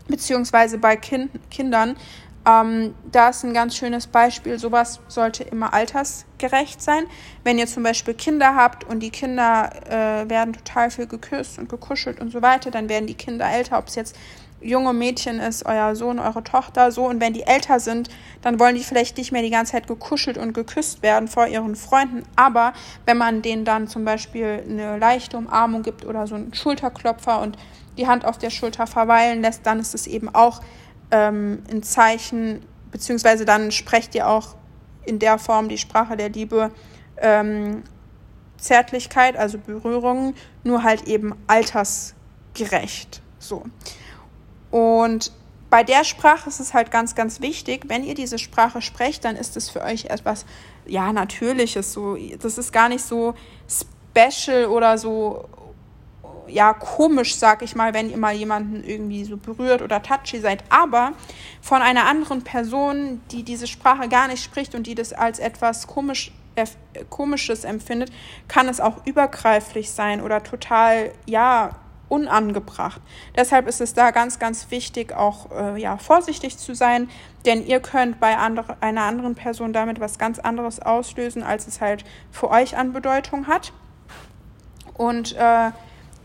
beziehungsweise 0.07 0.77
bei 0.77 0.95
kind 0.95 1.31
Kindern. 1.49 1.95
Ähm, 2.47 2.95
da 3.11 3.29
ist 3.29 3.43
ein 3.43 3.53
ganz 3.53 3.75
schönes 3.75 4.07
Beispiel. 4.07 4.57
Sowas 4.57 5.01
sollte 5.07 5.43
immer 5.43 5.73
altersgerecht 5.73 6.81
sein. 6.81 7.03
Wenn 7.43 7.59
ihr 7.59 7.67
zum 7.67 7.83
Beispiel 7.83 8.13
Kinder 8.13 8.55
habt 8.55 8.85
und 8.85 9.01
die 9.01 9.09
Kinder 9.09 9.69
äh, 9.85 10.29
werden 10.29 10.53
total 10.53 10.89
viel 10.89 11.05
geküsst 11.05 11.59
und 11.59 11.69
gekuschelt 11.69 12.19
und 12.19 12.31
so 12.31 12.41
weiter, 12.41 12.71
dann 12.71 12.89
werden 12.89 13.07
die 13.07 13.15
Kinder 13.15 13.49
älter, 13.49 13.77
ob 13.77 13.87
es 13.87 13.95
jetzt 13.95 14.15
junge 14.61 14.93
Mädchen 14.93 15.39
ist, 15.39 15.65
euer 15.65 15.95
Sohn, 15.95 16.19
eure 16.19 16.43
Tochter, 16.43 16.91
so. 16.91 17.05
Und 17.05 17.21
wenn 17.21 17.33
die 17.33 17.43
älter 17.43 17.79
sind, 17.79 18.09
dann 18.41 18.59
wollen 18.59 18.75
die 18.75 18.83
vielleicht 18.83 19.17
nicht 19.17 19.31
mehr 19.31 19.41
die 19.41 19.49
ganze 19.49 19.73
Zeit 19.73 19.87
gekuschelt 19.87 20.37
und 20.37 20.53
geküsst 20.53 21.01
werden 21.01 21.27
vor 21.27 21.47
ihren 21.47 21.75
Freunden. 21.75 22.23
Aber 22.35 22.73
wenn 23.05 23.17
man 23.17 23.41
denen 23.41 23.65
dann 23.65 23.87
zum 23.87 24.05
Beispiel 24.05 24.63
eine 24.67 24.97
leichte 24.97 25.37
Umarmung 25.37 25.83
gibt 25.83 26.05
oder 26.05 26.27
so 26.27 26.35
einen 26.35 26.53
Schulterklopfer 26.53 27.41
und 27.41 27.57
die 27.97 28.07
Hand 28.07 28.25
auf 28.25 28.37
der 28.37 28.49
Schulter 28.49 28.87
verweilen 28.87 29.41
lässt, 29.41 29.65
dann 29.65 29.79
ist 29.79 29.95
es 29.95 30.07
eben 30.07 30.33
auch 30.33 30.61
ähm, 31.11 31.63
ein 31.71 31.83
Zeichen, 31.83 32.61
beziehungsweise 32.91 33.45
dann 33.45 33.71
sprecht 33.71 34.15
ihr 34.15 34.27
auch 34.27 34.55
in 35.05 35.19
der 35.19 35.37
Form 35.37 35.69
die 35.69 35.77
Sprache 35.77 36.17
der 36.17 36.29
Liebe. 36.29 36.71
Ähm, 37.17 37.83
Zärtlichkeit, 38.59 39.37
also 39.37 39.57
Berührungen, 39.57 40.35
nur 40.63 40.83
halt 40.83 41.07
eben 41.07 41.33
altersgerecht. 41.47 43.21
So. 43.39 43.63
Und 44.71 45.31
bei 45.69 45.83
der 45.83 46.03
Sprache 46.03 46.49
ist 46.49 46.59
es 46.59 46.73
halt 46.73 46.91
ganz, 46.91 47.15
ganz 47.15 47.41
wichtig, 47.41 47.83
wenn 47.87 48.03
ihr 48.03 48.15
diese 48.15 48.39
Sprache 48.39 48.81
sprecht, 48.81 49.25
dann 49.25 49.35
ist 49.35 49.55
es 49.55 49.69
für 49.69 49.81
euch 49.81 50.05
etwas, 50.05 50.45
ja, 50.85 51.13
Natürliches. 51.13 51.93
So, 51.93 52.17
das 52.41 52.57
ist 52.57 52.71
gar 52.71 52.89
nicht 52.89 53.03
so 53.03 53.35
special 53.69 54.65
oder 54.65 54.97
so, 54.97 55.47
ja, 56.47 56.73
komisch, 56.73 57.35
sag 57.35 57.61
ich 57.61 57.75
mal, 57.75 57.93
wenn 57.93 58.09
ihr 58.09 58.17
mal 58.17 58.33
jemanden 58.33 58.83
irgendwie 58.83 59.23
so 59.23 59.37
berührt 59.37 59.83
oder 59.83 60.01
touchy 60.01 60.39
seid. 60.39 60.63
Aber 60.69 61.13
von 61.61 61.83
einer 61.83 62.07
anderen 62.07 62.43
Person, 62.43 63.21
die 63.31 63.43
diese 63.43 63.67
Sprache 63.67 64.09
gar 64.09 64.27
nicht 64.27 64.43
spricht 64.43 64.73
und 64.73 64.87
die 64.87 64.95
das 64.95 65.13
als 65.13 65.39
etwas 65.39 65.87
komisch 65.87 66.31
Komisches 67.09 67.63
empfindet, 67.63 68.11
kann 68.49 68.67
es 68.67 68.81
auch 68.81 69.05
übergreiflich 69.05 69.91
sein 69.91 70.21
oder 70.21 70.43
total, 70.43 71.13
ja, 71.25 71.75
unangebracht. 72.09 73.01
Deshalb 73.35 73.67
ist 73.67 73.79
es 73.79 73.93
da 73.93 74.11
ganz, 74.11 74.39
ganz 74.39 74.71
wichtig, 74.71 75.13
auch 75.13 75.51
äh, 75.51 75.79
ja, 75.81 75.97
vorsichtig 75.97 76.57
zu 76.57 76.75
sein, 76.75 77.09
denn 77.45 77.65
ihr 77.65 77.79
könnt 77.79 78.19
bei 78.19 78.37
andere, 78.37 78.77
einer 78.81 79.03
anderen 79.03 79.35
Person 79.35 79.71
damit 79.71 79.99
was 79.99 80.17
ganz 80.17 80.39
anderes 80.39 80.81
auslösen, 80.81 81.43
als 81.43 81.67
es 81.67 81.79
halt 81.79 82.03
für 82.31 82.49
euch 82.49 82.75
an 82.75 82.91
Bedeutung 82.91 83.47
hat. 83.47 83.71
Und 84.95 85.35
äh, 85.37 85.71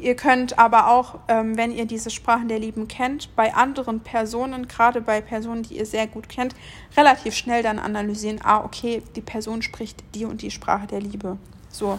ihr 0.01 0.17
könnt 0.17 0.59
aber 0.59 0.91
auch, 0.91 1.21
ähm, 1.29 1.57
wenn 1.57 1.71
ihr 1.71 1.87
diese 1.87 2.11
Sprachen 2.11 2.49
der 2.49 2.59
Lieben 2.59 2.89
kennt, 2.89 3.35
bei 3.37 3.55
anderen 3.55 4.01
Personen, 4.01 4.67
gerade 4.67 5.01
bei 5.01 5.21
Personen, 5.21 5.63
die 5.63 5.79
ihr 5.79 5.87
sehr 5.87 6.07
gut 6.07 6.29
kennt, 6.29 6.55
relativ 6.97 7.35
schnell 7.35 7.63
dann 7.63 7.79
analysieren, 7.79 8.41
ah, 8.43 8.65
okay, 8.65 9.03
die 9.15 9.21
Person 9.21 9.63
spricht 9.63 10.03
die 10.15 10.25
und 10.25 10.43
die 10.43 10.51
Sprache 10.51 10.87
der 10.87 11.01
Liebe. 11.01 11.39
So. 11.71 11.99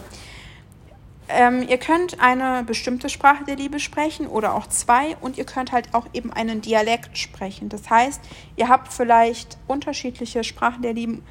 Ähm, 1.28 1.66
ihr 1.68 1.78
könnt 1.78 2.20
eine 2.20 2.62
bestimmte 2.64 3.08
Sprache 3.08 3.44
der 3.44 3.56
Liebe 3.56 3.80
sprechen 3.80 4.26
oder 4.26 4.54
auch 4.54 4.66
zwei 4.68 5.16
und 5.20 5.38
ihr 5.38 5.44
könnt 5.44 5.72
halt 5.72 5.92
auch 5.92 6.06
eben 6.12 6.32
einen 6.32 6.60
Dialekt 6.60 7.18
sprechen. 7.18 7.68
Das 7.68 7.90
heißt, 7.90 8.20
ihr 8.56 8.68
habt 8.68 8.92
vielleicht 8.92 9.58
unterschiedliche 9.66 10.44
Sprachen 10.44 10.82
der 10.82 10.92
Liebe 10.92 11.22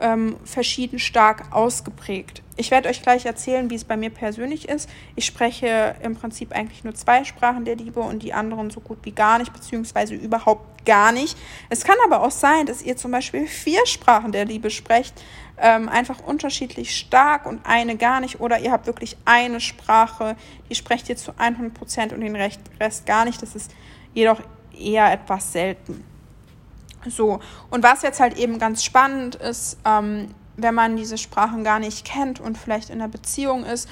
ähm, 0.00 0.36
verschieden 0.44 0.98
stark 0.98 1.52
ausgeprägt. 1.52 2.42
Ich 2.56 2.70
werde 2.70 2.88
euch 2.88 3.02
gleich 3.02 3.26
erzählen, 3.26 3.70
wie 3.70 3.74
es 3.74 3.84
bei 3.84 3.96
mir 3.96 4.10
persönlich 4.10 4.68
ist. 4.68 4.88
Ich 5.16 5.26
spreche 5.26 5.96
im 6.02 6.14
Prinzip 6.14 6.52
eigentlich 6.52 6.84
nur 6.84 6.94
zwei 6.94 7.24
Sprachen 7.24 7.64
der 7.64 7.76
Liebe 7.76 8.00
und 8.00 8.22
die 8.22 8.32
anderen 8.32 8.70
so 8.70 8.80
gut 8.80 8.98
wie 9.02 9.12
gar 9.12 9.38
nicht, 9.38 9.52
beziehungsweise 9.52 10.14
überhaupt 10.14 10.84
gar 10.84 11.12
nicht. 11.12 11.36
Es 11.70 11.84
kann 11.84 11.96
aber 12.04 12.22
auch 12.22 12.30
sein, 12.30 12.66
dass 12.66 12.82
ihr 12.82 12.96
zum 12.96 13.10
Beispiel 13.10 13.46
vier 13.46 13.84
Sprachen 13.86 14.32
der 14.32 14.44
Liebe 14.44 14.70
sprecht, 14.70 15.14
ähm, 15.58 15.88
einfach 15.88 16.20
unterschiedlich 16.20 16.96
stark 16.96 17.46
und 17.46 17.60
eine 17.64 17.96
gar 17.96 18.20
nicht. 18.20 18.40
Oder 18.40 18.58
ihr 18.58 18.72
habt 18.72 18.86
wirklich 18.86 19.16
eine 19.24 19.60
Sprache, 19.60 20.36
die 20.68 20.74
sprecht 20.74 21.08
ihr 21.08 21.16
zu 21.16 21.32
100 21.38 21.72
Prozent 21.74 22.12
und 22.12 22.20
den 22.20 22.36
Rest 22.36 23.06
gar 23.06 23.24
nicht. 23.24 23.40
Das 23.42 23.54
ist 23.54 23.72
jedoch 24.14 24.40
eher 24.78 25.12
etwas 25.12 25.52
selten. 25.52 26.04
So, 27.06 27.40
und 27.70 27.82
was 27.82 28.02
jetzt 28.02 28.20
halt 28.20 28.38
eben 28.38 28.58
ganz 28.58 28.82
spannend 28.82 29.34
ist, 29.34 29.78
ähm, 29.84 30.28
wenn 30.56 30.74
man 30.74 30.96
diese 30.96 31.18
Sprachen 31.18 31.64
gar 31.64 31.78
nicht 31.78 32.04
kennt 32.04 32.40
und 32.40 32.56
vielleicht 32.56 32.90
in 32.90 33.00
einer 33.00 33.08
Beziehung 33.08 33.64
ist 33.64 33.88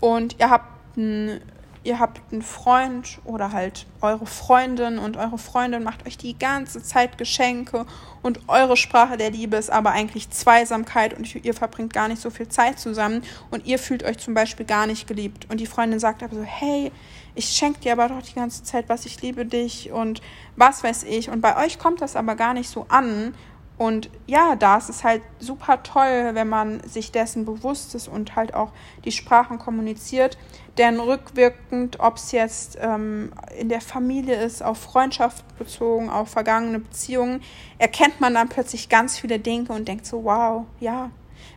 und 0.00 0.38
ihr 0.38 0.50
habt 0.50 0.96
ein 0.96 1.40
ihr 1.84 1.98
habt 1.98 2.20
einen 2.32 2.42
Freund 2.42 3.18
oder 3.24 3.52
halt 3.52 3.86
eure 4.00 4.26
Freundin 4.26 4.98
und 4.98 5.16
eure 5.16 5.38
Freundin 5.38 5.82
macht 5.82 6.06
euch 6.06 6.16
die 6.16 6.38
ganze 6.38 6.82
Zeit 6.82 7.18
Geschenke 7.18 7.86
und 8.22 8.40
eure 8.48 8.76
Sprache 8.76 9.16
der 9.16 9.30
Liebe 9.30 9.56
ist 9.56 9.70
aber 9.70 9.90
eigentlich 9.90 10.30
Zweisamkeit 10.30 11.14
und 11.14 11.34
ihr 11.34 11.54
verbringt 11.54 11.92
gar 11.92 12.08
nicht 12.08 12.22
so 12.22 12.30
viel 12.30 12.48
Zeit 12.48 12.78
zusammen 12.78 13.22
und 13.50 13.66
ihr 13.66 13.78
fühlt 13.78 14.04
euch 14.04 14.18
zum 14.18 14.34
Beispiel 14.34 14.64
gar 14.64 14.86
nicht 14.86 15.08
geliebt. 15.08 15.46
Und 15.50 15.58
die 15.58 15.66
Freundin 15.66 15.98
sagt 15.98 16.22
aber 16.22 16.36
so, 16.36 16.42
hey, 16.42 16.92
ich 17.34 17.46
schenke 17.46 17.80
dir 17.80 17.92
aber 17.92 18.08
doch 18.08 18.22
die 18.22 18.34
ganze 18.34 18.62
Zeit 18.62 18.88
was, 18.88 19.06
ich 19.06 19.20
liebe 19.22 19.44
dich 19.44 19.90
und 19.90 20.20
was 20.56 20.84
weiß 20.84 21.04
ich. 21.04 21.30
Und 21.30 21.40
bei 21.40 21.64
euch 21.64 21.78
kommt 21.78 22.00
das 22.00 22.14
aber 22.14 22.36
gar 22.36 22.54
nicht 22.54 22.68
so 22.68 22.86
an 22.88 23.34
und 23.78 24.10
ja, 24.26 24.54
da 24.54 24.76
ist 24.76 24.90
es 24.90 25.02
halt 25.02 25.22
super 25.38 25.82
toll, 25.82 26.30
wenn 26.34 26.48
man 26.48 26.80
sich 26.86 27.10
dessen 27.10 27.44
bewusst 27.44 27.94
ist 27.94 28.06
und 28.06 28.36
halt 28.36 28.54
auch 28.54 28.70
die 29.04 29.12
Sprachen 29.12 29.58
kommuniziert. 29.58 30.38
Denn 30.78 31.00
rückwirkend, 31.00 31.98
ob 32.00 32.16
es 32.16 32.32
jetzt 32.32 32.78
ähm, 32.80 33.32
in 33.58 33.68
der 33.68 33.80
Familie 33.80 34.36
ist, 34.42 34.62
auf 34.62 34.78
Freundschaft 34.78 35.44
bezogen, 35.58 36.10
auf 36.10 36.28
vergangene 36.28 36.78
Beziehungen, 36.78 37.42
erkennt 37.78 38.20
man 38.20 38.34
dann 38.34 38.48
plötzlich 38.48 38.88
ganz 38.88 39.18
viele 39.18 39.38
Dinge 39.38 39.70
und 39.70 39.88
denkt 39.88 40.06
so, 40.06 40.24
wow, 40.24 40.64
ja, 40.78 41.10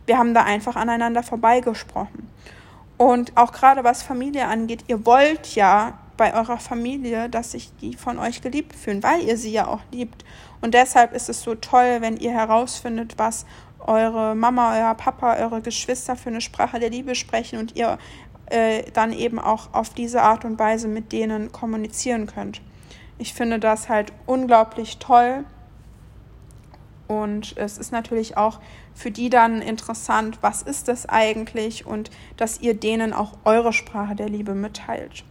wir 0.06 0.18
haben 0.18 0.34
da 0.34 0.42
einfach 0.42 0.76
aneinander 0.76 1.22
vorbeigesprochen. 1.22 2.28
Und 2.98 3.36
auch 3.36 3.52
gerade 3.52 3.84
was 3.84 4.02
Familie 4.02 4.46
angeht, 4.46 4.84
ihr 4.88 5.06
wollt 5.06 5.54
ja 5.54 5.98
bei 6.16 6.34
eurer 6.34 6.58
Familie, 6.58 7.28
dass 7.28 7.52
sich 7.52 7.70
die 7.80 7.94
von 7.94 8.18
euch 8.18 8.40
geliebt 8.42 8.74
fühlen, 8.74 9.02
weil 9.02 9.22
ihr 9.22 9.36
sie 9.36 9.52
ja 9.52 9.66
auch 9.66 9.80
liebt. 9.90 10.24
Und 10.60 10.74
deshalb 10.74 11.12
ist 11.12 11.28
es 11.28 11.42
so 11.42 11.54
toll, 11.54 11.98
wenn 12.00 12.16
ihr 12.16 12.32
herausfindet, 12.32 13.14
was 13.18 13.46
eure 13.80 14.34
Mama, 14.34 14.76
euer 14.76 14.94
Papa, 14.94 15.36
eure 15.36 15.60
Geschwister 15.60 16.16
für 16.16 16.30
eine 16.30 16.40
Sprache 16.40 16.80
der 16.80 16.90
Liebe 16.90 17.14
sprechen 17.14 17.58
und 17.58 17.76
ihr 17.76 17.98
äh, 18.46 18.84
dann 18.92 19.12
eben 19.12 19.38
auch 19.38 19.72
auf 19.74 19.90
diese 19.90 20.22
Art 20.22 20.44
und 20.44 20.58
Weise 20.58 20.88
mit 20.88 21.12
denen 21.12 21.52
kommunizieren 21.52 22.26
könnt. 22.26 22.60
Ich 23.18 23.34
finde 23.34 23.58
das 23.58 23.88
halt 23.88 24.12
unglaublich 24.26 24.98
toll. 24.98 25.44
Und 27.08 27.56
es 27.56 27.78
ist 27.78 27.92
natürlich 27.92 28.36
auch 28.36 28.58
für 28.92 29.12
die 29.12 29.30
dann 29.30 29.62
interessant, 29.62 30.38
was 30.40 30.62
ist 30.62 30.88
das 30.88 31.08
eigentlich 31.08 31.86
und 31.86 32.10
dass 32.36 32.60
ihr 32.60 32.74
denen 32.74 33.12
auch 33.12 33.34
eure 33.44 33.72
Sprache 33.72 34.16
der 34.16 34.28
Liebe 34.28 34.54
mitteilt. 34.54 35.24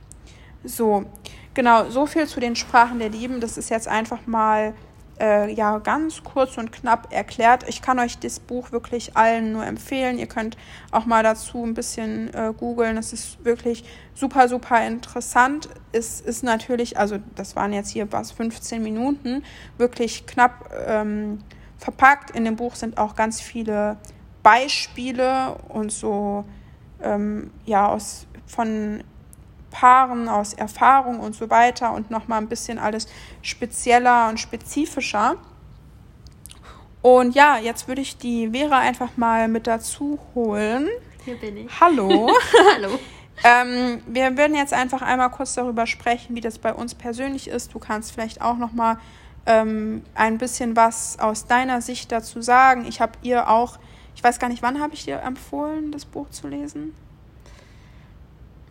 So, 0.66 1.06
genau, 1.54 1.90
so 1.90 2.06
viel 2.06 2.28
zu 2.28 2.40
den 2.40 2.56
Sprachen 2.56 3.00
der 3.00 3.10
Lieben. 3.10 3.40
Das 3.40 3.58
ist 3.58 3.70
jetzt 3.70 3.88
einfach 3.88 4.26
mal 4.26 4.74
äh, 5.20 5.52
ja 5.54 5.78
ganz 5.80 6.24
kurz 6.24 6.58
und 6.58 6.72
knapp 6.72 7.14
erklärt. 7.14 7.66
Ich 7.68 7.82
kann 7.82 8.00
euch 8.00 8.18
das 8.18 8.40
Buch 8.40 8.72
wirklich 8.72 9.16
allen 9.16 9.54
nur 9.54 9.66
empfehlen. 9.66 10.18
Ihr 10.18 10.28
könnt 10.28 10.58
auch 10.92 11.06
mal 11.06 11.24
dazu 11.24 11.64
ein 11.64 11.74
bisschen 11.74 12.34
äh, 12.34 12.54
googeln. 12.58 12.98
Es 12.98 13.14
ist 13.14 13.44
wirklich 13.46 13.84
super, 14.14 14.48
super 14.48 14.86
interessant. 14.86 15.70
Es 15.92 16.20
ist 16.20 16.44
natürlich, 16.44 16.98
also 16.98 17.18
das 17.36 17.56
waren 17.56 17.74
jetzt 17.74 17.92
hier 17.92 18.12
was 18.12 18.32
15 18.32 18.82
Minuten, 18.82 19.44
wirklich 19.78 20.26
knapp 20.26 20.72
ähm, 20.88 21.40
verpackt. 21.78 22.32
In 22.32 22.46
dem 22.46 22.56
Buch 22.56 22.76
sind 22.76 22.98
auch 22.98 23.16
ganz 23.16 23.42
viele 23.42 23.98
Beispiele 24.44 25.56
und 25.70 25.92
so 25.92 26.46
ähm, 27.02 27.52
ja 27.66 27.88
aus 27.88 28.28
von 28.48 29.04
Paaren, 29.76 30.30
aus 30.30 30.54
Erfahrung 30.54 31.20
und 31.20 31.36
so 31.36 31.50
weiter 31.50 31.92
und 31.92 32.10
nochmal 32.10 32.40
ein 32.40 32.48
bisschen 32.48 32.80
alles 32.80 33.08
spezieller 33.42 34.30
und 34.30 34.40
spezifischer. 34.40 35.36
Und 37.02 37.36
ja, 37.36 37.58
jetzt 37.58 37.90
würde 37.90 38.02
ich 38.02 38.18
die 38.18 38.52
Vera 38.52 38.80
einfach 38.80 39.18
mal 39.18 39.50
mit 39.50 39.68
dazu 39.68 40.18
holen. 40.34 40.88
Hier 41.26 41.36
bin 41.36 41.58
ich. 41.58 41.82
Hallo. 41.82 42.32
Hallo. 42.74 42.98
Ähm, 43.44 44.02
wir 44.08 44.38
werden 44.38 44.56
jetzt 44.56 44.72
einfach 44.72 45.02
einmal 45.02 45.30
kurz 45.30 45.56
darüber 45.56 45.86
sprechen, 45.88 46.38
wie 46.38 46.42
das 46.42 46.58
bei 46.58 46.74
uns 46.74 46.96
persönlich 46.96 47.50
ist. 47.50 47.74
Du 47.74 47.80
kannst 47.80 48.14
vielleicht 48.14 48.42
auch 48.42 48.56
noch 48.56 48.72
mal 48.72 48.98
ähm, 49.46 50.04
ein 50.16 50.38
bisschen 50.38 50.78
was 50.78 51.20
aus 51.20 51.48
deiner 51.48 51.82
Sicht 51.82 52.14
dazu 52.14 52.42
sagen. 52.42 52.86
Ich 52.88 53.02
habe 53.02 53.12
ihr 53.24 53.50
auch, 53.50 53.78
ich 54.16 54.24
weiß 54.24 54.40
gar 54.40 54.48
nicht, 54.48 54.64
wann 54.64 54.80
habe 54.80 54.94
ich 54.94 55.04
dir 55.04 55.20
empfohlen, 55.20 55.92
das 55.92 56.06
Buch 56.06 56.30
zu 56.30 56.48
lesen? 56.48 56.96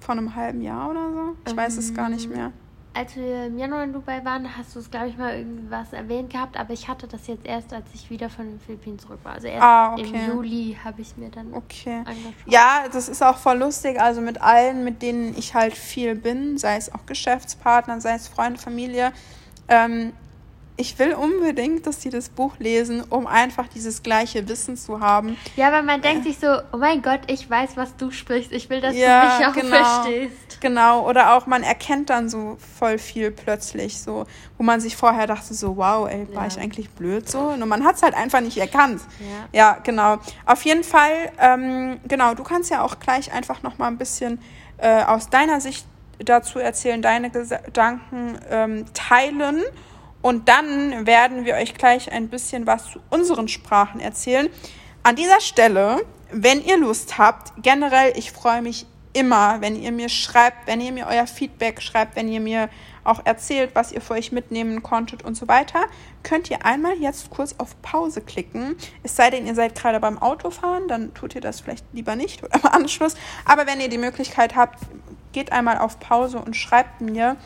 Vor 0.04 0.14
einem 0.14 0.34
halben 0.34 0.61
Jahr 0.61 0.90
oder 0.90 1.11
so? 1.12 1.37
Ich 1.46 1.52
ähm, 1.52 1.56
weiß 1.56 1.78
es 1.78 1.94
gar 1.94 2.11
nicht 2.11 2.28
mehr. 2.28 2.52
Als 2.92 3.16
wir 3.16 3.46
im 3.46 3.58
Januar 3.58 3.84
in 3.84 3.92
Dubai 3.94 4.23
waren, 4.23 4.46
hast 4.56 4.76
du 4.76 4.80
es, 4.80 4.90
glaube 4.90 5.08
ich, 5.08 5.16
mal 5.16 5.34
irgendwas 5.34 5.94
erwähnt 5.94 6.30
gehabt, 6.30 6.58
aber 6.58 6.75
ich 6.75 6.87
hatte 6.88 7.08
das 7.08 7.26
jetzt 7.26 7.46
erst, 7.46 7.73
als 7.73 7.87
ich 7.94 8.11
wieder 8.11 8.28
von 8.28 8.46
den 8.46 8.61
Philippinen 8.61 8.99
zurück 8.99 9.20
war. 9.25 9.32
Also 9.32 9.46
erst 9.49 9.62
ah, 9.62 9.94
okay. 9.94 10.02
im 10.02 10.26
Juli 10.28 10.78
habe 10.84 11.00
ich 11.00 11.16
mir 11.16 11.30
dann 11.30 11.54
okay. 11.54 12.02
angeschaut. 12.04 12.34
Ja, 12.46 12.84
das 12.92 13.08
ist 13.08 13.23
auch 13.23 13.38
voll 13.38 13.58
lustig. 13.58 13.99
Also 13.99 14.20
mit 14.20 14.42
allen, 14.42 14.84
mit 14.84 15.00
denen 15.00 15.34
ich 15.37 15.54
halt 15.54 15.73
viel 15.75 16.14
bin, 16.14 16.58
sei 16.58 16.76
es 16.76 16.92
auch 16.92 17.06
Geschäftspartner, 17.06 18.00
sei 18.00 18.14
es 18.14 18.28
Freunde, 18.28 18.61
Familie, 18.61 19.11
ähm, 19.68 20.12
ich 20.76 20.99
will 20.99 21.14
unbedingt, 21.14 21.87
dass 21.87 22.02
sie 22.02 22.11
das 22.11 22.28
Buch 22.28 22.59
lesen, 22.59 23.02
um 23.09 23.28
einfach 23.28 23.69
dieses 23.69 24.02
gleiche 24.02 24.49
Wissen 24.49 24.76
zu 24.76 24.99
haben. 24.99 25.37
Ja, 25.54 25.69
aber 25.69 25.83
man 25.83 26.02
denkt 26.02 26.26
äh. 26.26 26.31
sich 26.31 26.40
so, 26.40 26.49
oh 26.73 26.78
mein 26.78 27.00
Gott, 27.00 27.21
ich 27.28 27.49
weiß, 27.49 27.76
was 27.76 27.95
du 27.97 28.11
sprichst. 28.11 28.50
Ich 28.50 28.69
will, 28.71 28.81
dass 28.81 28.97
ja, 28.97 29.21
du 29.21 29.38
mich 29.38 29.47
auch 29.47 29.54
genau, 29.54 29.76
verstehst. 29.76 30.61
Genau, 30.61 31.09
oder 31.09 31.35
auch 31.35 31.47
man 31.47 31.62
erkennt 31.62 32.11
dann 32.11 32.28
so 32.28 32.57
voll 32.78 32.99
viel 32.99 33.31
plötzlich, 33.31 34.00
so, 34.00 34.26
wo 34.59 34.64
man 34.64 34.81
sich 34.81 34.97
vorher 34.97 35.28
dachte, 35.28 35.54
so, 35.54 35.76
wow, 35.76 36.09
ey, 36.09 36.26
war 36.35 36.43
ja. 36.43 36.49
ich 36.49 36.59
eigentlich 36.59 36.90
blöd 36.90 37.28
so? 37.28 37.38
Und 37.38 37.69
man 37.69 37.85
hat 37.85 37.95
es 37.97 38.02
halt 38.02 38.14
einfach 38.14 38.40
nicht 38.40 38.57
erkannt. 38.57 39.00
Ja, 39.52 39.61
ja 39.75 39.78
genau. 39.83 40.19
Auf 40.45 40.64
jeden 40.64 40.83
Fall, 40.83 41.31
ähm, 41.38 42.00
genau, 42.09 42.35
du 42.35 42.43
kannst 42.43 42.71
ja 42.71 42.83
auch 42.83 42.99
gleich 42.99 43.33
einfach 43.33 43.62
nochmal 43.62 43.88
ein 43.88 43.99
bisschen 43.99 44.40
äh, 44.78 45.04
aus 45.04 45.31
deiner 45.31 45.61
Sicht 45.61 45.87
dazu 46.19 46.59
erzählen, 46.59 47.00
deine 47.00 47.31
Gedanken 47.31 48.38
ähm, 48.50 48.87
teilen 48.93 49.62
und 50.25 50.49
dann 50.49 51.07
werden 51.07 51.45
wir 51.45 51.57
euch 51.57 51.75
gleich 51.75 52.11
ein 52.11 52.28
bisschen 52.28 52.66
was 52.66 52.93
zu 52.93 53.00
unseren 53.11 53.47
Sprachen 53.47 54.00
erzählen. 54.00 54.49
An 55.02 55.16
dieser 55.16 55.38
Stelle, 55.43 56.00
wenn 56.33 56.64
ihr 56.64 56.78
Lust 56.78 57.19
habt, 57.19 57.52
generell, 57.62 58.14
ich 58.16 58.33
freue 58.33 58.62
mich 58.62 58.87
immer, 59.12 59.61
wenn 59.61 59.76
ihr 59.76 59.93
mir 59.93 60.09
schreibt, 60.09 60.66
wenn 60.66 60.81
ihr 60.81 60.93
mir 60.93 61.09
euer 61.09 61.26
Feedback 61.26 61.83
schreibt, 61.83 62.16
wenn 62.16 62.28
ihr 62.28 62.40
mir 62.40 62.71
auch 63.04 63.21
erzählt, 63.26 63.73
was 63.75 63.93
ihr 63.93 64.00
für 64.00 64.14
euch 64.14 64.33
mitnehmen 64.33 64.83
konntet 64.83 65.23
und 65.23 65.37
so 65.37 65.47
weiter, 65.47 65.81
könnt 66.23 66.50
ihr 66.50 66.64
einmal 66.64 66.95
jetzt 66.95 67.28
kurz 67.28 67.57
auf 67.59 67.83
Pause 67.83 68.23
klicken. 68.23 68.76
Es 69.02 69.16
sei 69.16 69.28
denn, 69.28 69.47
ihr 69.47 69.54
seid 69.54 69.75
gerade 69.75 70.00
beim 70.00 70.16
Autofahren, 70.16 70.88
dann 70.88 71.12
tut 71.12 71.35
ihr 71.35 71.43
das 71.43 71.61
vielleicht 71.61 71.85
lieber 71.93 72.16
nicht 72.16 72.43
oder 72.43 72.54
im 72.54 72.66
Anschluss. 72.71 73.14
Aber 73.45 73.66
wenn 73.66 73.78
ihr 73.78 73.90
die 73.90 73.99
Möglichkeit 73.99 74.57
habt, 74.57 74.78
geht 75.33 75.52
einmal 75.52 75.76
auf 75.76 76.00
Pause 76.00 76.38
und 76.38 76.57
schreibt 76.57 77.02
mir, 77.02 77.37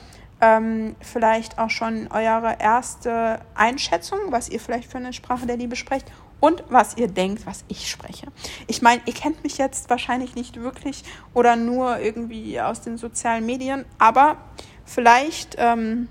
ähm, 0.40 0.94
vielleicht 1.00 1.58
auch 1.58 1.70
schon 1.70 2.08
eure 2.08 2.56
erste 2.60 3.40
Einschätzung, 3.54 4.18
was 4.28 4.48
ihr 4.48 4.60
vielleicht 4.60 4.90
für 4.90 4.98
eine 4.98 5.12
Sprache 5.12 5.46
der 5.46 5.56
Liebe 5.56 5.76
sprecht 5.76 6.06
und 6.40 6.62
was 6.68 6.96
ihr 6.96 7.08
denkt, 7.08 7.46
was 7.46 7.64
ich 7.68 7.90
spreche. 7.90 8.28
Ich 8.66 8.80
meine, 8.80 9.02
ihr 9.06 9.14
kennt 9.14 9.42
mich 9.42 9.58
jetzt 9.58 9.90
wahrscheinlich 9.90 10.34
nicht 10.34 10.60
wirklich 10.60 11.02
oder 11.34 11.56
nur 11.56 11.98
irgendwie 11.98 12.60
aus 12.60 12.80
den 12.80 12.96
sozialen 12.96 13.44
Medien, 13.46 13.84
aber 13.98 14.36
vielleicht, 14.84 15.56
ähm, 15.58 16.08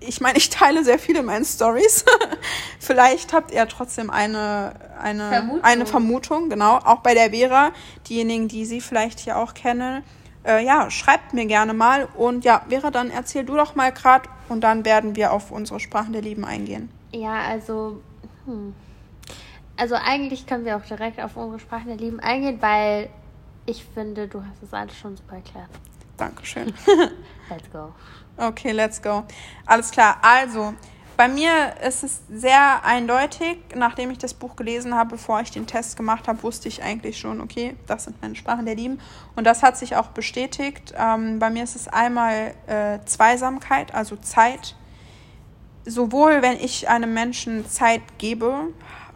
ich 0.00 0.20
meine, 0.20 0.36
ich 0.36 0.50
teile 0.50 0.84
sehr 0.84 0.98
viele 0.98 1.20
in 1.20 1.26
meinen 1.26 1.46
Stories. 1.46 2.04
vielleicht 2.80 3.32
habt 3.32 3.52
ihr 3.52 3.66
trotzdem 3.68 4.10
eine, 4.10 4.74
eine, 5.00 5.28
Vermutung. 5.28 5.64
eine 5.64 5.86
Vermutung, 5.86 6.50
genau, 6.50 6.76
auch 6.76 6.98
bei 6.98 7.14
der 7.14 7.30
Vera, 7.30 7.72
diejenigen, 8.08 8.48
die 8.48 8.66
sie 8.66 8.82
vielleicht 8.82 9.20
hier 9.20 9.38
auch 9.38 9.54
kennen 9.54 10.02
äh, 10.44 10.64
ja, 10.64 10.90
schreibt 10.90 11.34
mir 11.34 11.46
gerne 11.46 11.74
mal. 11.74 12.08
Und 12.16 12.44
ja, 12.44 12.62
Vera, 12.68 12.90
dann 12.90 13.10
erzähl 13.10 13.44
du 13.44 13.56
doch 13.56 13.74
mal 13.74 13.92
gerade 13.92 14.28
und 14.48 14.62
dann 14.62 14.84
werden 14.84 15.16
wir 15.16 15.32
auf 15.32 15.50
unsere 15.50 15.80
Sprachen 15.80 16.12
der 16.12 16.22
Lieben 16.22 16.44
eingehen. 16.44 16.90
Ja, 17.12 17.40
also, 17.42 18.00
hm. 18.46 18.74
also 19.76 19.94
eigentlich 19.94 20.46
können 20.46 20.64
wir 20.64 20.76
auch 20.76 20.84
direkt 20.84 21.20
auf 21.20 21.36
unsere 21.36 21.60
Sprachen 21.60 21.88
der 21.88 21.96
Lieben 21.96 22.20
eingehen, 22.20 22.58
weil 22.60 23.08
Ich 23.64 23.84
finde, 23.84 24.26
du 24.26 24.42
hast 24.42 24.62
es 24.62 24.74
alles 24.74 24.96
schon 24.96 25.16
super 25.16 25.36
erklärt. 25.36 25.68
Dankeschön. 26.16 26.74
let's 27.48 27.70
go. 27.72 27.92
Okay, 28.36 28.72
let's 28.72 29.00
go. 29.00 29.22
Alles 29.66 29.90
klar. 29.90 30.18
Also, 30.20 30.74
bei 31.22 31.28
mir 31.28 31.74
ist 31.86 32.02
es 32.02 32.20
sehr 32.28 32.84
eindeutig. 32.84 33.58
Nachdem 33.76 34.10
ich 34.10 34.18
das 34.18 34.34
Buch 34.34 34.56
gelesen 34.56 34.96
habe, 34.96 35.10
bevor 35.10 35.40
ich 35.40 35.52
den 35.52 35.68
Test 35.68 35.96
gemacht 35.96 36.26
habe, 36.26 36.42
wusste 36.42 36.66
ich 36.66 36.82
eigentlich 36.82 37.16
schon, 37.16 37.40
okay, 37.40 37.76
das 37.86 38.06
sind 38.06 38.20
meine 38.20 38.34
Sprachen 38.34 38.66
der 38.66 38.74
Lieben. 38.74 38.98
Und 39.36 39.46
das 39.46 39.62
hat 39.62 39.78
sich 39.78 39.94
auch 39.94 40.08
bestätigt. 40.08 40.92
Ähm, 40.98 41.38
bei 41.38 41.48
mir 41.48 41.62
ist 41.62 41.76
es 41.76 41.86
einmal 41.86 42.54
äh, 42.66 42.98
Zweisamkeit, 43.04 43.94
also 43.94 44.16
Zeit. 44.16 44.74
Sowohl 45.84 46.42
wenn 46.42 46.56
ich 46.58 46.88
einem 46.88 47.14
Menschen 47.14 47.68
Zeit 47.70 48.02
gebe, 48.18 48.72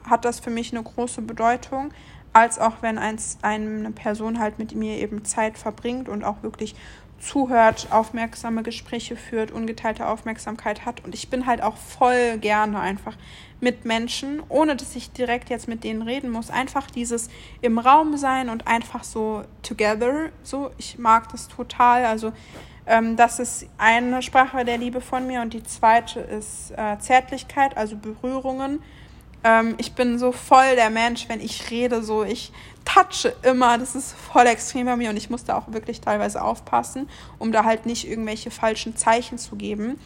hat 0.08 0.24
das 0.24 0.38
für 0.38 0.50
mich 0.50 0.72
eine 0.72 0.84
große 0.84 1.22
Bedeutung, 1.22 1.92
als 2.32 2.60
auch 2.60 2.82
wenn 2.82 2.98
eins, 2.98 3.38
eine 3.42 3.90
Person 3.90 4.38
halt 4.38 4.60
mit 4.60 4.76
mir 4.76 4.98
eben 4.98 5.24
Zeit 5.24 5.58
verbringt 5.58 6.08
und 6.08 6.22
auch 6.22 6.44
wirklich 6.44 6.76
zuhört, 7.18 7.88
aufmerksame 7.90 8.62
Gespräche 8.62 9.16
führt, 9.16 9.50
ungeteilte 9.50 10.06
Aufmerksamkeit 10.06 10.84
hat. 10.84 11.04
Und 11.04 11.14
ich 11.14 11.28
bin 11.28 11.46
halt 11.46 11.62
auch 11.62 11.76
voll 11.76 12.38
gerne 12.38 12.80
einfach 12.80 13.16
mit 13.60 13.84
Menschen, 13.84 14.42
ohne 14.48 14.76
dass 14.76 14.94
ich 14.96 15.12
direkt 15.12 15.48
jetzt 15.48 15.66
mit 15.68 15.82
denen 15.84 16.02
reden 16.02 16.30
muss. 16.30 16.50
Einfach 16.50 16.90
dieses 16.90 17.28
im 17.62 17.78
Raum 17.78 18.16
sein 18.16 18.48
und 18.48 18.66
einfach 18.66 19.02
so 19.02 19.44
together. 19.62 20.30
So, 20.42 20.70
ich 20.78 20.98
mag 20.98 21.30
das 21.30 21.48
total. 21.48 22.04
Also, 22.04 22.32
ähm, 22.86 23.16
das 23.16 23.38
ist 23.38 23.66
eine 23.78 24.22
Sprache 24.22 24.64
der 24.64 24.78
Liebe 24.78 25.00
von 25.00 25.26
mir 25.26 25.40
und 25.40 25.54
die 25.54 25.62
zweite 25.62 26.20
ist 26.20 26.72
äh, 26.76 26.98
Zärtlichkeit, 26.98 27.76
also 27.76 27.96
Berührungen. 27.96 28.80
Ähm, 29.42 29.74
ich 29.78 29.94
bin 29.94 30.18
so 30.18 30.32
voll 30.32 30.76
der 30.76 30.90
Mensch, 30.90 31.28
wenn 31.28 31.40
ich 31.40 31.70
rede, 31.70 32.02
so 32.02 32.24
ich 32.24 32.52
touche 32.86 33.34
immer. 33.42 33.76
Das 33.76 33.94
ist 33.94 34.14
voll 34.14 34.46
extrem 34.46 34.86
bei 34.86 34.96
mir 34.96 35.10
und 35.10 35.16
ich 35.18 35.28
musste 35.28 35.54
auch 35.54 35.70
wirklich 35.72 36.00
teilweise 36.00 36.42
aufpassen, 36.42 37.08
um 37.38 37.52
da 37.52 37.64
halt 37.64 37.84
nicht 37.84 38.08
irgendwelche 38.08 38.50
falschen 38.50 38.96
Zeichen 38.96 39.36
zu 39.36 39.56
geben. 39.56 39.98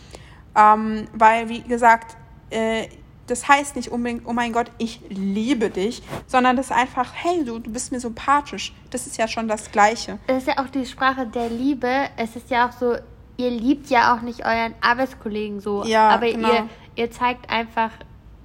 Ähm, 0.56 1.06
weil, 1.12 1.48
wie 1.48 1.60
gesagt, 1.60 2.16
äh, 2.50 2.88
das 3.28 3.46
heißt 3.46 3.76
nicht 3.76 3.92
unbedingt, 3.92 4.26
oh 4.26 4.32
mein 4.32 4.52
Gott, 4.52 4.72
ich 4.78 5.00
liebe 5.08 5.70
dich, 5.70 6.02
sondern 6.26 6.56
das 6.56 6.66
ist 6.66 6.72
einfach, 6.72 7.12
hey, 7.14 7.44
du, 7.44 7.60
du 7.60 7.70
bist 7.70 7.92
mir 7.92 8.00
sympathisch. 8.00 8.74
Das 8.90 9.06
ist 9.06 9.16
ja 9.18 9.28
schon 9.28 9.46
das 9.46 9.70
Gleiche. 9.70 10.18
Das 10.26 10.38
ist 10.38 10.48
ja 10.48 10.58
auch 10.58 10.68
die 10.68 10.84
Sprache 10.84 11.26
der 11.28 11.48
Liebe. 11.48 12.08
Es 12.16 12.34
ist 12.34 12.50
ja 12.50 12.68
auch 12.68 12.72
so, 12.72 12.96
ihr 13.36 13.50
liebt 13.50 13.88
ja 13.88 14.16
auch 14.16 14.22
nicht 14.22 14.44
euren 14.44 14.74
Arbeitskollegen 14.80 15.60
so. 15.60 15.84
Ja, 15.84 16.08
aber 16.08 16.32
genau. 16.32 16.52
ihr, 16.52 16.68
ihr 16.96 17.10
zeigt 17.12 17.48
einfach 17.48 17.92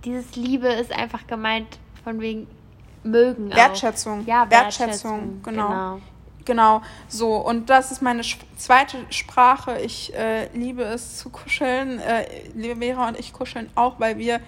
dieses 0.05 0.35
Liebe 0.35 0.67
ist 0.67 0.91
einfach 0.91 1.27
gemeint 1.27 1.79
von 2.03 2.21
wegen 2.21 2.47
mögen. 3.05 3.53
Wertschätzung. 3.53 4.21
Auch. 4.21 4.27
Ja, 4.27 4.49
Wertschätzung, 4.49 5.11
Wertschätzung 5.11 5.43
genau. 5.43 5.67
genau. 5.67 6.01
Genau, 6.45 6.81
so. 7.07 7.37
Und 7.37 7.71
das 7.71 7.91
ist 7.91 8.03
meine 8.03 8.21
zweite 8.55 8.97
Sprache. 9.09 9.79
Ich 9.81 10.13
äh, 10.13 10.47
liebe 10.53 10.83
es 10.83 11.17
zu 11.17 11.29
kuscheln. 11.29 11.99
Äh, 11.99 12.27
liebe 12.53 12.79
Vera 12.79 13.07
und 13.07 13.19
ich 13.19 13.33
kuscheln 13.33 13.69
auch, 13.73 13.99
weil 13.99 14.19
wir, 14.19 14.39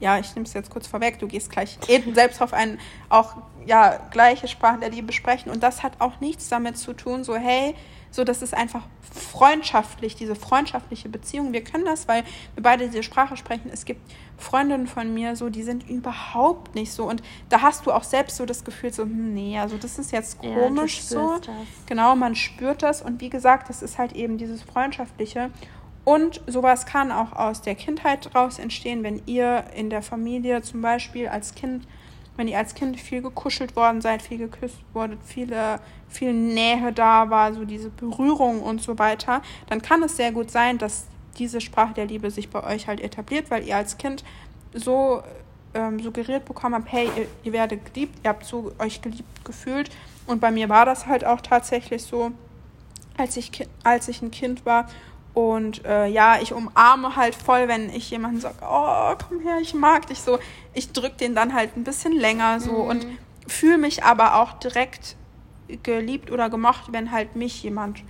ja, 0.00 0.18
ich 0.18 0.34
nehme 0.34 0.46
es 0.46 0.54
jetzt 0.54 0.70
kurz 0.70 0.86
vorweg, 0.86 1.18
du 1.18 1.28
gehst 1.28 1.50
gleich 1.50 1.78
eben 1.88 2.14
selbst 2.16 2.40
auf 2.40 2.54
einen, 2.54 2.80
auch, 3.10 3.36
ja, 3.66 3.98
gleiche 4.10 4.48
Sprachen 4.48 4.80
der 4.80 4.88
Liebe 4.88 5.12
sprechen. 5.12 5.50
Und 5.50 5.62
das 5.62 5.82
hat 5.82 5.92
auch 5.98 6.20
nichts 6.20 6.48
damit 6.48 6.78
zu 6.78 6.94
tun, 6.94 7.22
so, 7.22 7.36
hey, 7.36 7.74
so, 8.10 8.24
das 8.24 8.42
ist 8.42 8.54
einfach 8.54 8.82
freundschaftlich, 9.12 10.16
diese 10.16 10.34
freundschaftliche 10.34 11.08
Beziehung. 11.08 11.52
Wir 11.52 11.64
können 11.64 11.84
das, 11.84 12.08
weil 12.08 12.24
wir 12.54 12.62
beide 12.62 12.86
diese 12.88 13.02
Sprache 13.02 13.36
sprechen. 13.36 13.70
Es 13.72 13.84
gibt 13.84 14.00
Freundinnen 14.42 14.86
von 14.86 15.12
mir, 15.14 15.36
so, 15.36 15.48
die 15.48 15.62
sind 15.62 15.88
überhaupt 15.88 16.74
nicht 16.74 16.92
so. 16.92 17.08
Und 17.08 17.22
da 17.48 17.62
hast 17.62 17.86
du 17.86 17.92
auch 17.92 18.04
selbst 18.04 18.36
so 18.36 18.44
das 18.44 18.64
Gefühl, 18.64 18.92
so, 18.92 19.04
hm, 19.04 19.34
nee, 19.34 19.58
also 19.58 19.76
das 19.76 19.98
ist 19.98 20.12
jetzt 20.12 20.38
komisch 20.38 20.98
ja, 20.98 21.02
so. 21.02 21.38
Das. 21.38 21.54
Genau, 21.86 22.16
man 22.16 22.34
spürt 22.34 22.82
das. 22.82 23.02
Und 23.02 23.20
wie 23.20 23.30
gesagt, 23.30 23.68
das 23.68 23.82
ist 23.82 23.98
halt 23.98 24.12
eben 24.12 24.38
dieses 24.38 24.62
Freundschaftliche. 24.62 25.50
Und 26.04 26.40
sowas 26.46 26.86
kann 26.86 27.12
auch 27.12 27.32
aus 27.32 27.62
der 27.62 27.76
Kindheit 27.76 28.34
raus 28.34 28.58
entstehen, 28.58 29.02
wenn 29.02 29.22
ihr 29.26 29.64
in 29.76 29.88
der 29.88 30.02
Familie 30.02 30.62
zum 30.62 30.82
Beispiel 30.82 31.28
als 31.28 31.54
Kind 31.54 31.86
wenn 32.36 32.48
ihr 32.48 32.58
als 32.58 32.74
Kind 32.74 32.98
viel 32.98 33.22
gekuschelt 33.22 33.76
worden 33.76 34.00
seid, 34.00 34.22
viel 34.22 34.38
geküsst 34.38 34.78
wurdet, 34.94 35.18
viele, 35.22 35.80
viel 36.08 36.32
Nähe 36.32 36.92
da 36.92 37.28
war, 37.30 37.52
so 37.52 37.64
diese 37.64 37.90
Berührung 37.90 38.62
und 38.62 38.80
so 38.80 38.98
weiter, 38.98 39.42
dann 39.66 39.82
kann 39.82 40.02
es 40.02 40.16
sehr 40.16 40.32
gut 40.32 40.50
sein, 40.50 40.78
dass 40.78 41.06
diese 41.38 41.60
Sprache 41.60 41.94
der 41.94 42.06
Liebe 42.06 42.30
sich 42.30 42.50
bei 42.50 42.62
euch 42.64 42.86
halt 42.86 43.00
etabliert, 43.00 43.50
weil 43.50 43.66
ihr 43.66 43.76
als 43.76 43.98
Kind 43.98 44.24
so 44.74 45.22
ähm, 45.74 46.00
suggeriert 46.00 46.44
bekommen 46.44 46.74
habt, 46.74 46.92
hey, 46.92 47.08
ihr, 47.16 47.26
ihr 47.44 47.52
werdet 47.52 47.92
geliebt, 47.92 48.18
ihr 48.22 48.30
habt 48.30 48.44
so 48.44 48.72
euch 48.78 49.02
geliebt 49.02 49.44
gefühlt. 49.44 49.90
Und 50.26 50.40
bei 50.40 50.50
mir 50.50 50.68
war 50.68 50.84
das 50.84 51.06
halt 51.06 51.24
auch 51.24 51.40
tatsächlich 51.40 52.02
so, 52.02 52.32
als 53.16 53.36
ich, 53.36 53.50
als 53.82 54.08
ich 54.08 54.22
ein 54.22 54.30
Kind 54.30 54.64
war 54.64 54.86
und 55.34 55.84
äh, 55.86 56.06
ja, 56.08 56.38
ich 56.40 56.52
umarme 56.52 57.16
halt 57.16 57.34
voll, 57.34 57.66
wenn 57.66 57.88
ich 57.90 58.10
jemanden 58.10 58.40
sage, 58.40 58.56
oh, 58.60 59.14
komm 59.28 59.40
her, 59.40 59.58
ich 59.60 59.72
mag 59.72 60.06
dich 60.06 60.20
so. 60.20 60.38
Ich 60.74 60.92
drücke 60.92 61.16
den 61.16 61.34
dann 61.34 61.54
halt 61.54 61.76
ein 61.76 61.84
bisschen 61.84 62.12
länger 62.12 62.60
so 62.60 62.72
mhm. 62.72 62.88
und 62.88 63.06
fühle 63.46 63.78
mich 63.78 64.04
aber 64.04 64.36
auch 64.36 64.52
direkt 64.54 65.16
geliebt 65.82 66.30
oder 66.30 66.50
gemocht, 66.50 66.92
wenn 66.92 67.12
halt 67.12 67.34
mich 67.34 67.62
jemand 67.62 68.02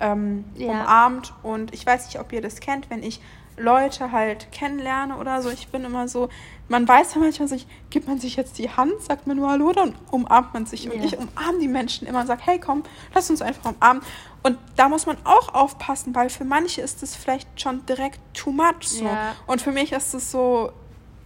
ähm, 0.00 0.44
ja. 0.56 0.68
umarmt. 0.70 1.32
Und 1.42 1.72
ich 1.72 1.86
weiß 1.86 2.06
nicht, 2.06 2.18
ob 2.18 2.32
ihr 2.32 2.42
das 2.42 2.60
kennt, 2.60 2.90
wenn 2.90 3.02
ich 3.02 3.20
Leute 3.56 4.10
halt 4.10 4.50
kennenlerne 4.52 5.16
oder 5.16 5.42
so. 5.42 5.50
Ich 5.50 5.68
bin 5.68 5.84
immer 5.84 6.08
so, 6.08 6.28
man 6.68 6.88
weiß 6.88 7.14
ja 7.14 7.20
manchmal, 7.20 7.48
sich, 7.48 7.66
gibt 7.90 8.08
man 8.08 8.18
sich 8.18 8.36
jetzt 8.36 8.58
die 8.58 8.70
Hand, 8.70 8.92
sagt 9.00 9.26
man 9.26 9.36
nur 9.36 9.50
Hallo, 9.50 9.72
dann 9.72 9.94
umarmt 10.10 10.54
man 10.54 10.66
sich. 10.66 10.90
Und 10.90 10.96
ja. 10.96 11.04
ich 11.04 11.18
umarme 11.18 11.58
die 11.60 11.68
Menschen 11.68 12.06
immer 12.06 12.20
und 12.20 12.26
sage, 12.26 12.42
hey 12.44 12.58
komm, 12.58 12.82
lass 13.14 13.30
uns 13.30 13.42
einfach 13.42 13.72
umarmen. 13.72 14.02
Und 14.42 14.58
da 14.76 14.88
muss 14.88 15.04
man 15.04 15.18
auch 15.24 15.54
aufpassen, 15.54 16.14
weil 16.14 16.30
für 16.30 16.44
manche 16.44 16.80
ist 16.80 17.02
es 17.02 17.14
vielleicht 17.14 17.60
schon 17.60 17.84
direkt 17.86 18.20
too 18.34 18.50
much. 18.50 18.88
So. 18.88 19.04
Ja. 19.04 19.34
Und 19.46 19.60
für 19.60 19.72
mich 19.72 19.92
ist 19.92 20.14
es 20.14 20.30
so, 20.30 20.72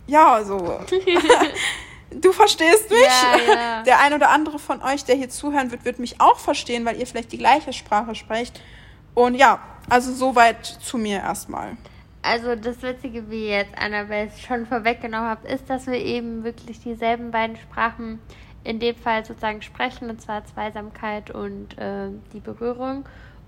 ja, 0.06 0.42
so. 0.44 0.56
du 2.20 2.32
verstehst 2.32 2.90
mich. 2.90 3.00
Ja, 3.00 3.54
ja. 3.54 3.82
Der 3.86 4.00
ein 4.00 4.12
oder 4.12 4.30
andere 4.30 4.58
von 4.58 4.82
euch, 4.82 5.04
der 5.04 5.16
hier 5.16 5.28
zuhören 5.28 5.70
wird, 5.70 5.84
wird 5.84 5.98
mich 5.98 6.20
auch 6.20 6.38
verstehen, 6.38 6.84
weil 6.84 6.96
ihr 6.96 7.06
vielleicht 7.06 7.32
die 7.32 7.38
gleiche 7.38 7.72
Sprache 7.72 8.14
sprecht. 8.14 8.60
Und 9.14 9.34
ja, 9.34 9.60
also 9.88 10.12
soweit 10.12 10.64
zu 10.64 10.98
mir 10.98 11.18
erstmal. 11.18 11.76
Also 12.22 12.56
das 12.56 12.82
Witzige, 12.82 13.30
wie 13.30 13.48
jetzt 13.48 13.76
Annabelle 13.76 14.30
schon 14.46 14.66
vorweggenommen 14.66 15.28
hat, 15.28 15.44
ist, 15.44 15.68
dass 15.68 15.86
wir 15.86 15.98
eben 15.98 16.42
wirklich 16.42 16.80
dieselben 16.80 17.30
beiden 17.30 17.56
Sprachen 17.56 18.18
in 18.64 18.80
dem 18.80 18.96
Fall 18.96 19.24
sozusagen 19.24 19.60
sprechen, 19.60 20.08
und 20.08 20.22
zwar 20.22 20.44
Zweisamkeit 20.46 21.30
und 21.30 21.76
äh, 21.76 22.08
die 22.32 22.40
Berührung. 22.40 23.04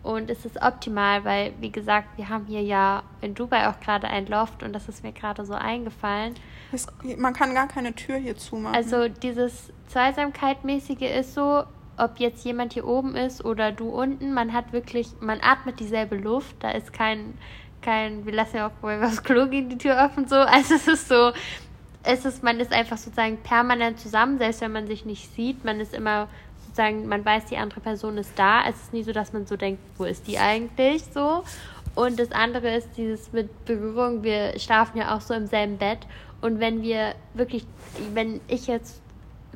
Und 0.06 0.30
es 0.30 0.44
ist 0.44 0.62
optimal, 0.62 1.24
weil, 1.24 1.52
wie 1.58 1.72
gesagt, 1.72 2.16
wir 2.16 2.28
haben 2.28 2.46
hier 2.46 2.62
ja 2.62 3.02
in 3.20 3.34
Dubai 3.34 3.68
auch 3.68 3.80
gerade 3.80 4.06
ein 4.06 4.26
Loft 4.26 4.62
und 4.62 4.72
das 4.72 4.88
ist 4.88 5.02
mir 5.02 5.10
gerade 5.10 5.44
so 5.44 5.54
eingefallen. 5.54 6.34
Es, 6.70 6.86
man 7.18 7.34
kann 7.34 7.54
gar 7.54 7.66
keine 7.66 7.92
Tür 7.92 8.14
hier 8.16 8.36
zumachen. 8.36 8.76
Also 8.76 9.08
dieses 9.08 9.72
Zweisamkeitmäßige 9.88 11.10
ist 11.18 11.34
so, 11.34 11.64
ob 11.96 12.20
jetzt 12.20 12.44
jemand 12.44 12.74
hier 12.74 12.86
oben 12.86 13.16
ist 13.16 13.44
oder 13.44 13.72
du 13.72 13.88
unten, 13.88 14.32
man 14.32 14.52
hat 14.52 14.72
wirklich, 14.72 15.08
man 15.18 15.40
atmet 15.40 15.80
dieselbe 15.80 16.16
Luft, 16.16 16.54
da 16.60 16.70
ist 16.70 16.92
kein, 16.92 17.34
kein, 17.82 18.24
wir 18.26 18.32
lassen 18.32 18.58
ja 18.58 18.68
auch, 18.68 18.72
wenn 18.82 19.00
wir 19.00 19.08
aufs 19.08 19.24
Klo 19.24 19.48
gehen, 19.48 19.68
die 19.68 19.78
Tür 19.78 19.96
offen 20.04 20.28
so. 20.28 20.36
Also 20.46 20.76
es 20.76 20.86
ist 20.86 21.08
so, 21.08 21.32
es 22.04 22.24
ist, 22.24 22.44
man 22.44 22.60
ist 22.60 22.72
einfach 22.72 22.96
sozusagen 22.96 23.38
permanent 23.38 23.98
zusammen, 23.98 24.38
selbst 24.38 24.60
wenn 24.60 24.70
man 24.70 24.86
sich 24.86 25.04
nicht 25.04 25.34
sieht. 25.34 25.64
Man 25.64 25.80
ist 25.80 25.94
immer 25.94 26.28
sozusagen, 26.76 27.08
man 27.08 27.24
weiß, 27.24 27.46
die 27.46 27.56
andere 27.56 27.80
Person 27.80 28.18
ist 28.18 28.38
da. 28.38 28.68
Es 28.68 28.76
ist 28.76 28.92
nie 28.92 29.02
so, 29.02 29.12
dass 29.12 29.32
man 29.32 29.46
so 29.46 29.56
denkt, 29.56 29.80
wo 29.96 30.04
ist 30.04 30.26
die 30.26 30.38
eigentlich 30.38 31.04
so. 31.12 31.42
Und 31.94 32.20
das 32.20 32.30
andere 32.32 32.76
ist 32.76 32.90
dieses 32.96 33.32
mit 33.32 33.64
Berührung. 33.64 34.22
Wir 34.22 34.58
schlafen 34.58 34.98
ja 34.98 35.16
auch 35.16 35.22
so 35.22 35.32
im 35.32 35.46
selben 35.46 35.78
Bett. 35.78 36.00
Und 36.42 36.60
wenn 36.60 36.82
wir 36.82 37.14
wirklich, 37.32 37.66
wenn 38.12 38.40
ich 38.48 38.66
jetzt 38.66 39.00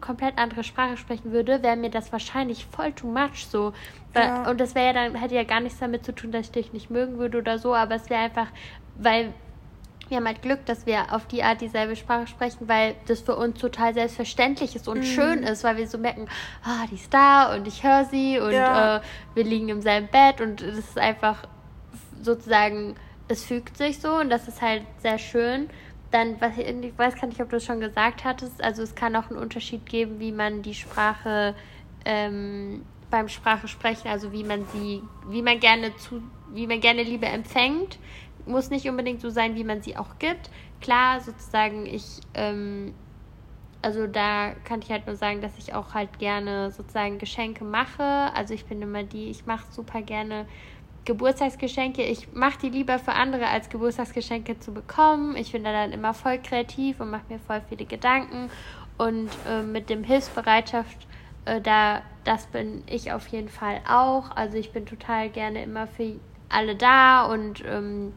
komplett 0.01 0.39
andere 0.39 0.65
Sprache 0.65 0.97
sprechen 0.97 1.31
würde, 1.31 1.63
wäre 1.63 1.77
mir 1.77 1.91
das 1.91 2.11
wahrscheinlich 2.11 2.65
voll 2.65 2.93
too 2.93 3.07
much 3.07 3.47
so. 3.47 3.75
Ja. 4.15 4.49
Und 4.51 4.59
das 4.59 4.75
wäre 4.75 4.87
ja 4.87 4.93
dann, 4.95 5.15
hätte 5.15 5.35
ja 5.35 5.45
gar 5.45 5.61
nichts 5.61 5.79
damit 5.79 6.07
zu 6.07 6.15
tun, 6.15 6.33
dass 6.33 6.47
ich 6.47 6.53
dich 6.53 6.73
nicht 6.73 6.91
mögen 6.91 7.19
würde 7.19 7.37
oder 7.39 7.59
so, 7.59 7.75
aber 7.75 7.97
es 7.97 8.09
wäre 8.09 8.23
einfach, 8.23 8.47
weil 8.97 9.35
wir 10.11 10.16
haben 10.16 10.27
halt 10.27 10.42
Glück, 10.42 10.66
dass 10.66 10.87
wir 10.87 11.14
auf 11.14 11.27
die 11.27 11.42
Art 11.42 11.61
dieselbe 11.61 11.94
Sprache 11.94 12.27
sprechen, 12.27 12.68
weil 12.68 12.96
das 13.07 13.20
für 13.20 13.37
uns 13.37 13.59
total 13.61 13.94
selbstverständlich 13.94 14.75
ist 14.75 14.88
und 14.88 14.99
mhm. 14.99 15.05
schön 15.05 15.42
ist, 15.44 15.62
weil 15.62 15.77
wir 15.77 15.87
so 15.87 15.99
merken, 15.99 16.27
ah, 16.64 16.85
die 16.90 16.96
ist 16.96 17.14
da 17.14 17.55
und 17.55 17.66
ich 17.68 17.85
höre 17.85 18.05
sie 18.05 18.38
und 18.38 18.53
ja. 18.53 18.96
äh, 18.96 19.01
wir 19.35 19.44
liegen 19.44 19.68
im 19.68 19.81
selben 19.81 20.09
Bett 20.09 20.40
und 20.40 20.61
es 20.61 20.79
ist 20.79 20.99
einfach 20.99 21.46
sozusagen, 22.20 22.96
es 23.29 23.44
fügt 23.44 23.77
sich 23.77 24.01
so 24.01 24.16
und 24.16 24.31
das 24.31 24.49
ist 24.49 24.61
halt 24.61 24.83
sehr 24.99 25.18
schön. 25.18 25.70
Dann, 26.11 26.40
was 26.40 26.59
ich, 26.59 26.66
ich 26.66 26.99
weiß 26.99 27.14
gar 27.14 27.29
nicht, 27.29 27.40
ob 27.40 27.51
du 27.51 27.57
es 27.57 27.64
schon 27.64 27.79
gesagt 27.79 28.25
hattest, 28.25 28.62
also 28.64 28.83
es 28.83 28.96
kann 28.96 29.14
auch 29.14 29.31
einen 29.31 29.38
Unterschied 29.38 29.87
geben, 29.87 30.18
wie 30.18 30.33
man 30.33 30.62
die 30.62 30.75
Sprache 30.75 31.55
ähm, 32.05 32.85
beim 33.12 33.29
Sprache 33.29 33.68
sprechen, 33.68 34.09
also 34.09 34.33
wie 34.33 34.42
man 34.42 34.66
sie, 34.73 35.03
wie 35.29 35.42
man 35.42 35.61
gerne 35.61 35.96
zu, 35.96 36.20
wie 36.53 36.66
man 36.66 36.81
gerne 36.81 37.05
Liebe 37.05 37.27
empfängt 37.27 37.99
muss 38.51 38.71
nicht 38.71 38.89
unbedingt 38.89 39.21
so 39.21 39.31
sein, 39.31 39.55
wie 39.55 39.65
man 39.65 39.83
sie 39.83 39.97
auch 39.97 40.19
gibt. 40.19 40.51
Klar, 40.81 41.21
sozusagen, 41.21 41.87
ich, 41.87 42.21
ähm, 42.35 42.95
also 43.83 44.07
da 44.07 44.53
kann 44.65 44.83
ich 44.83 44.91
halt 44.91 45.07
nur 45.07 45.17
sagen, 45.17 45.41
dass 45.41 45.57
ich 45.59 45.75
auch 45.75 45.95
halt 45.95 46.19
gerne 46.19 46.71
sozusagen 46.71 47.19
Geschenke 47.19 47.65
mache. 47.65 48.03
Also 48.35 48.55
ich 48.55 48.67
bin 48.67 48.83
immer 48.83 49.03
die, 49.03 49.31
ich 49.31 49.47
mache 49.47 49.65
super 49.73 50.03
gerne 50.03 50.47
Geburtstagsgeschenke. 51.05 52.03
Ich 52.03 52.33
mache 52.35 52.59
die 52.63 52.69
lieber 52.69 52.99
für 52.99 53.13
andere, 53.13 53.47
als 53.49 53.71
Geburtstagsgeschenke 53.71 54.59
zu 54.59 54.73
bekommen. 54.73 55.35
Ich 55.37 55.53
bin 55.53 55.65
da 55.65 55.73
dann 55.73 55.93
immer 55.93 56.13
voll 56.13 56.39
kreativ 56.39 57.01
und 57.01 57.11
mache 57.11 57.25
mir 57.29 57.39
voll 57.39 57.63
viele 57.69 57.87
Gedanken. 57.87 58.51
Und 58.99 59.31
äh, 59.49 59.63
mit 59.63 59.89
dem 59.89 60.05
Hilfsbereitschaft, 60.05 61.07
äh, 61.47 61.61
da, 61.61 62.03
das 62.25 62.47
bin 62.47 62.85
ich 62.87 63.13
auf 63.13 63.27
jeden 63.29 63.49
Fall 63.49 63.81
auch. 63.89 64.31
Also 64.37 64.59
ich 64.59 64.73
bin 64.73 64.85
total 64.85 65.31
gerne 65.31 65.63
immer 65.63 65.87
für 65.87 66.21
alle 66.51 66.77
da 66.77 67.25
und 67.25 67.65
ähm, 67.67 68.13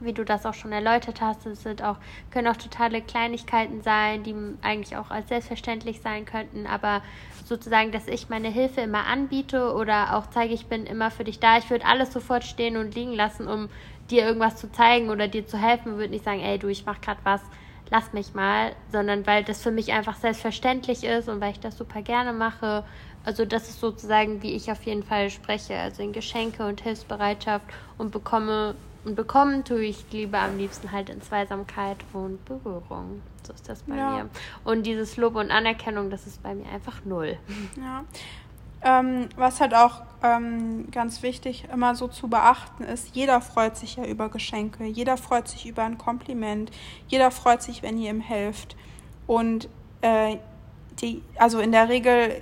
wie 0.00 0.12
du 0.12 0.24
das 0.24 0.46
auch 0.46 0.54
schon 0.54 0.72
erläutert 0.72 1.20
hast, 1.20 1.46
es 1.46 1.62
sind 1.62 1.82
auch, 1.82 1.96
können 2.30 2.48
auch 2.48 2.56
totale 2.56 3.02
Kleinigkeiten 3.02 3.82
sein, 3.82 4.22
die 4.22 4.34
eigentlich 4.62 4.96
auch 4.96 5.10
als 5.10 5.28
selbstverständlich 5.28 6.00
sein 6.00 6.24
könnten, 6.24 6.66
aber 6.66 7.02
sozusagen, 7.44 7.92
dass 7.92 8.06
ich 8.06 8.28
meine 8.28 8.48
Hilfe 8.48 8.80
immer 8.80 9.06
anbiete 9.06 9.74
oder 9.74 10.16
auch 10.16 10.26
zeige, 10.30 10.54
ich 10.54 10.66
bin 10.66 10.86
immer 10.86 11.10
für 11.10 11.24
dich 11.24 11.40
da. 11.40 11.58
Ich 11.58 11.68
würde 11.68 11.84
alles 11.84 12.12
sofort 12.12 12.44
stehen 12.44 12.76
und 12.76 12.94
liegen 12.94 13.12
lassen, 13.12 13.48
um 13.48 13.68
dir 14.10 14.24
irgendwas 14.24 14.56
zu 14.56 14.70
zeigen 14.70 15.10
oder 15.10 15.28
dir 15.28 15.46
zu 15.46 15.58
helfen, 15.58 15.96
würde 15.96 16.10
nicht 16.10 16.24
sagen, 16.24 16.40
ey 16.40 16.58
du, 16.58 16.68
ich 16.68 16.86
mache 16.86 17.00
gerade 17.00 17.20
was, 17.24 17.42
lass 17.90 18.12
mich 18.12 18.34
mal, 18.34 18.72
sondern 18.90 19.26
weil 19.26 19.44
das 19.44 19.62
für 19.62 19.70
mich 19.70 19.92
einfach 19.92 20.16
selbstverständlich 20.16 21.04
ist 21.04 21.28
und 21.28 21.40
weil 21.40 21.52
ich 21.52 21.60
das 21.60 21.76
super 21.76 22.02
gerne 22.02 22.32
mache. 22.32 22.84
Also 23.24 23.44
das 23.44 23.68
ist 23.68 23.80
sozusagen, 23.80 24.42
wie 24.42 24.54
ich 24.54 24.70
auf 24.70 24.82
jeden 24.84 25.02
Fall 25.02 25.30
spreche, 25.30 25.76
also 25.76 26.02
in 26.02 26.12
Geschenke 26.12 26.66
und 26.66 26.80
Hilfsbereitschaft 26.80 27.66
und 27.98 28.12
bekomme 28.12 28.74
und 29.04 29.14
bekommen 29.14 29.64
tue 29.64 29.82
ich 29.84 30.04
Liebe 30.12 30.38
am 30.38 30.58
liebsten 30.58 30.92
halt 30.92 31.08
in 31.08 31.22
Zweisamkeit 31.22 31.98
und 32.12 32.44
Berührung. 32.44 33.22
So 33.46 33.52
ist 33.52 33.68
das 33.68 33.82
bei 33.82 33.96
ja. 33.96 34.10
mir. 34.10 34.30
Und 34.64 34.84
dieses 34.84 35.16
Lob 35.16 35.36
und 35.36 35.50
Anerkennung, 35.50 36.10
das 36.10 36.26
ist 36.26 36.42
bei 36.42 36.54
mir 36.54 36.68
einfach 36.68 37.04
null. 37.04 37.38
Ja. 37.76 38.04
Ähm, 38.82 39.28
was 39.36 39.60
halt 39.60 39.74
auch 39.74 40.02
ähm, 40.22 40.90
ganz 40.90 41.22
wichtig 41.22 41.66
immer 41.70 41.94
so 41.94 42.08
zu 42.08 42.28
beachten 42.28 42.82
ist, 42.82 43.14
jeder 43.14 43.42
freut 43.42 43.76
sich 43.76 43.96
ja 43.96 44.06
über 44.06 44.30
Geschenke, 44.30 44.84
jeder 44.84 45.18
freut 45.18 45.48
sich 45.48 45.66
über 45.66 45.82
ein 45.82 45.98
Kompliment, 45.98 46.70
jeder 47.06 47.30
freut 47.30 47.62
sich, 47.62 47.82
wenn 47.82 47.98
ihr 47.98 48.08
ihm 48.08 48.22
helft. 48.22 48.76
Und 49.26 49.68
äh, 50.00 50.38
die, 51.00 51.22
also 51.36 51.60
in 51.60 51.72
der 51.72 51.90
Regel, 51.90 52.40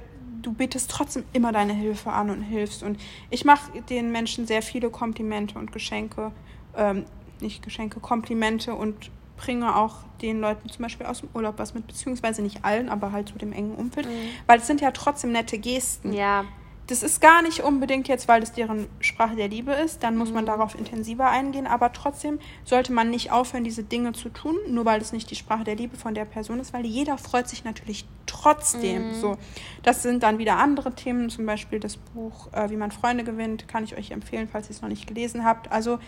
du 0.49 0.55
bietest 0.55 0.91
trotzdem 0.91 1.25
immer 1.33 1.53
deine 1.53 1.75
Hilfe 1.75 2.11
an 2.11 2.31
und 2.31 2.43
hilfst. 2.43 2.83
Und 2.83 2.99
ich 3.31 3.45
mache 3.45 3.83
den 3.83 4.11
Menschen 4.11 4.47
sehr 4.47 4.63
viele 4.63 4.91
Komplimente 4.91 5.59
und 5.59 5.73
Geschenke 5.73 6.33
ähm, 6.77 7.05
nicht 7.41 7.63
Geschenke, 7.63 8.01
Komplimente 8.01 8.75
und 8.75 9.11
bringe 9.37 9.77
auch 9.77 9.97
den 10.23 10.41
Leuten 10.41 10.69
zum 10.69 10.83
Beispiel 10.83 11.07
aus 11.07 11.21
dem 11.21 11.29
Urlaub 11.35 11.59
was 11.59 11.75
mit, 11.75 11.87
beziehungsweise 11.87 12.43
nicht 12.43 12.65
allen, 12.65 12.89
aber 12.89 13.13
halt 13.13 13.29
zu 13.29 13.39
dem 13.39 13.53
engen 13.53 13.75
Umfeld, 13.75 14.07
mhm. 14.07 14.31
weil 14.47 14.59
es 14.59 14.67
sind 14.67 14.81
ja 14.81 14.91
trotzdem 14.91 15.33
nette 15.33 15.59
Gesten. 15.59 16.13
Ja. 16.13 16.45
Das 16.89 17.03
ist 17.03 17.21
gar 17.21 17.43
nicht 17.43 17.63
unbedingt 17.63 18.09
jetzt, 18.09 18.29
weil 18.29 18.43
es 18.43 18.53
deren 18.53 18.87
Sprache 19.01 19.37
der 19.37 19.49
Liebe 19.49 19.73
ist, 19.73 20.03
dann 20.03 20.17
muss 20.17 20.33
man 20.33 20.45
mhm. 20.45 20.49
darauf 20.49 20.75
intensiver 20.75 21.29
eingehen, 21.29 21.67
aber 21.67 21.93
trotzdem 21.93 22.41
sollte 22.65 22.93
man 22.93 23.11
nicht 23.11 23.31
aufhören, 23.31 23.63
diese 23.63 23.85
Dinge 23.85 24.13
zu 24.13 24.31
tun, 24.31 24.57
nur 24.69 24.85
weil 24.87 25.01
es 25.01 25.13
nicht 25.13 25.31
die 25.31 25.35
Sprache 25.37 25.65
der 25.65 25.77
Liebe 25.77 25.97
von 25.97 26.15
der 26.15 26.25
Person 26.25 26.59
ist, 26.61 26.73
weil 26.73 26.87
jeder 26.87 27.19
freut 27.19 27.47
sich 27.47 27.63
natürlich 27.63 28.07
trotzdem. 28.27 29.09
Mhm. 29.09 29.15
So, 29.15 29.37
das 29.83 30.03
sind 30.03 30.23
dann 30.23 30.39
wieder 30.39 30.57
andere 30.57 30.95
Themen, 30.95 31.29
zum 31.29 31.47
Beispiel 31.47 31.79
das 31.79 31.99
Buch 31.99 32.53
äh, 32.53 32.71
Wie 32.71 32.77
man 32.77 32.91
Freunde 32.91 33.23
gewinnt, 33.23 33.69
kann 33.69 33.85
ich 33.85 33.97
euch 33.97 34.11
empfehlen, 34.11 34.49
falls 34.51 34.69
ihr 34.69 34.73
es 34.75 34.83
noch 34.83 34.89
nicht 34.89 35.07
gelesen 35.07 35.45
habt. 35.45 35.71
Also 35.71 35.99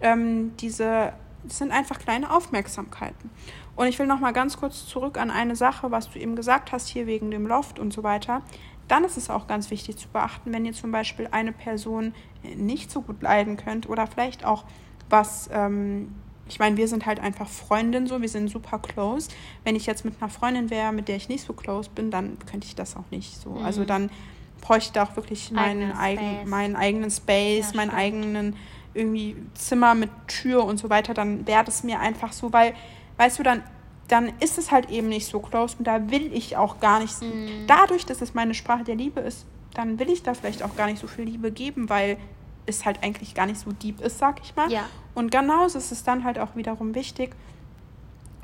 ähm, 0.00 0.54
diese 0.58 1.14
das 1.46 1.58
sind 1.58 1.72
einfach 1.72 1.98
kleine 1.98 2.30
Aufmerksamkeiten. 2.30 3.30
Und 3.76 3.86
ich 3.86 3.98
will 3.98 4.06
noch 4.06 4.20
mal 4.20 4.32
ganz 4.32 4.56
kurz 4.56 4.86
zurück 4.86 5.18
an 5.18 5.30
eine 5.30 5.54
Sache, 5.54 5.90
was 5.90 6.10
du 6.10 6.18
eben 6.18 6.34
gesagt 6.34 6.72
hast, 6.72 6.88
hier 6.88 7.06
wegen 7.06 7.30
dem 7.30 7.46
Loft 7.46 7.78
und 7.78 7.92
so 7.92 8.02
weiter. 8.02 8.42
Dann 8.88 9.04
ist 9.04 9.16
es 9.16 9.30
auch 9.30 9.46
ganz 9.46 9.70
wichtig 9.70 9.96
zu 9.96 10.08
beachten, 10.08 10.52
wenn 10.52 10.64
ihr 10.64 10.72
zum 10.72 10.92
Beispiel 10.92 11.28
eine 11.30 11.52
Person 11.52 12.14
nicht 12.56 12.90
so 12.90 13.02
gut 13.02 13.22
leiden 13.22 13.56
könnt 13.56 13.88
oder 13.88 14.06
vielleicht 14.06 14.44
auch 14.44 14.64
was, 15.10 15.48
ähm, 15.52 16.14
ich 16.48 16.58
meine, 16.58 16.76
wir 16.76 16.86
sind 16.86 17.06
halt 17.06 17.20
einfach 17.20 17.48
Freundinnen 17.48 18.06
so, 18.06 18.22
wir 18.22 18.28
sind 18.28 18.48
super 18.48 18.78
close. 18.78 19.28
Wenn 19.64 19.74
ich 19.74 19.86
jetzt 19.86 20.04
mit 20.04 20.14
einer 20.20 20.30
Freundin 20.30 20.70
wäre, 20.70 20.92
mit 20.92 21.08
der 21.08 21.16
ich 21.16 21.28
nicht 21.28 21.44
so 21.44 21.52
close 21.52 21.90
bin, 21.92 22.10
dann 22.10 22.38
könnte 22.48 22.66
ich 22.66 22.76
das 22.76 22.96
auch 22.96 23.10
nicht 23.10 23.40
so. 23.40 23.50
Also 23.50 23.58
mhm. 23.58 23.66
Also 23.66 23.84
dann 23.84 24.10
bräuchte 24.60 24.88
ich 24.88 24.92
da 24.92 25.02
auch 25.04 25.16
wirklich 25.16 25.50
meinen, 25.50 25.92
eigen, 25.92 26.48
meinen 26.48 26.76
eigenen 26.76 27.10
Space, 27.10 27.70
ja, 27.72 27.76
meinen 27.76 27.90
eigenen 27.90 28.56
irgendwie 28.94 29.36
Zimmer 29.54 29.94
mit 29.94 30.10
Tür 30.26 30.64
und 30.64 30.78
so 30.78 30.88
weiter, 30.90 31.14
dann 31.14 31.46
wäre 31.46 31.64
das 31.64 31.84
mir 31.84 32.00
einfach 32.00 32.32
so, 32.32 32.52
weil, 32.52 32.74
weißt 33.18 33.38
du, 33.38 33.42
dann, 33.42 33.62
dann 34.08 34.32
ist 34.40 34.58
es 34.58 34.70
halt 34.70 34.90
eben 34.90 35.08
nicht 35.08 35.26
so 35.26 35.40
close 35.40 35.76
und 35.78 35.86
da 35.86 36.10
will 36.10 36.32
ich 36.32 36.56
auch 36.56 36.80
gar 36.80 37.00
nicht. 37.00 37.20
Mhm. 37.22 37.66
Dadurch, 37.66 38.06
dass 38.06 38.22
es 38.22 38.34
meine 38.34 38.54
Sprache 38.54 38.84
der 38.84 38.94
Liebe 38.94 39.20
ist, 39.20 39.46
dann 39.74 39.98
will 39.98 40.10
ich 40.10 40.22
da 40.22 40.34
vielleicht 40.34 40.62
auch 40.62 40.76
gar 40.76 40.86
nicht 40.86 41.00
so 41.00 41.06
viel 41.06 41.24
Liebe 41.24 41.50
geben, 41.50 41.88
weil 41.88 42.16
es 42.66 42.84
halt 42.84 43.02
eigentlich 43.02 43.34
gar 43.34 43.46
nicht 43.46 43.60
so 43.60 43.72
deep 43.72 44.00
ist, 44.00 44.18
sag 44.18 44.40
ich 44.42 44.54
mal. 44.56 44.70
Ja. 44.70 44.88
Und 45.14 45.30
genauso 45.30 45.78
ist 45.78 45.92
es 45.92 46.02
dann 46.02 46.24
halt 46.24 46.38
auch 46.38 46.56
wiederum 46.56 46.94
wichtig, 46.94 47.34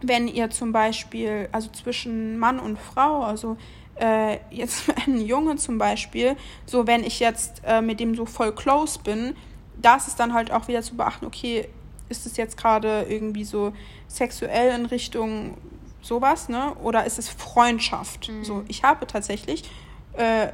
wenn 0.01 0.29
ihr 0.29 0.51
zum 0.51 0.73
Beispiel, 0.73 1.49
also 1.53 1.71
zwischen 1.71 2.39
Mann 2.39 2.59
und 2.59 2.79
Frau, 2.79 3.23
also 3.23 3.57
äh, 4.01 4.39
jetzt 4.51 4.85
ein 5.07 5.21
Junge 5.21 5.57
zum 5.57 5.79
Beispiel, 5.79 6.37
so 6.67 6.87
wenn 6.87 7.05
ich 7.05 7.21
jetzt 7.21 7.63
äh, 7.65 7.81
mit 7.81 8.01
dem 8.01 8.15
so 8.15 8.27
voll 8.27 8.55
close 8.55 8.99
bin, 8.99 9.35
da 9.81 9.97
ist 9.97 10.09
es 10.09 10.17
dann 10.17 10.35
halt 10.35 10.51
auch 10.51 10.69
wieder 10.69 10.83
zu 10.83 10.97
beachten, 10.97 11.27
okay, 11.27 11.69
ist 12.09 12.27
es 12.27 12.37
jetzt 12.37 12.57
gerade 12.57 13.07
irgendwie 13.09 13.45
so 13.45 13.73
sexuell 14.17 14.79
in 14.79 14.87
Richtung 14.87 15.57
sowas, 16.01 16.49
ne? 16.49 16.75
Oder 16.83 17.05
ist 17.05 17.19
es 17.19 17.29
Freundschaft? 17.29 18.29
Mhm. 18.29 18.45
So, 18.45 18.65
ich 18.69 18.83
habe 18.83 19.07
tatsächlich 19.07 19.65
äh, 20.15 20.49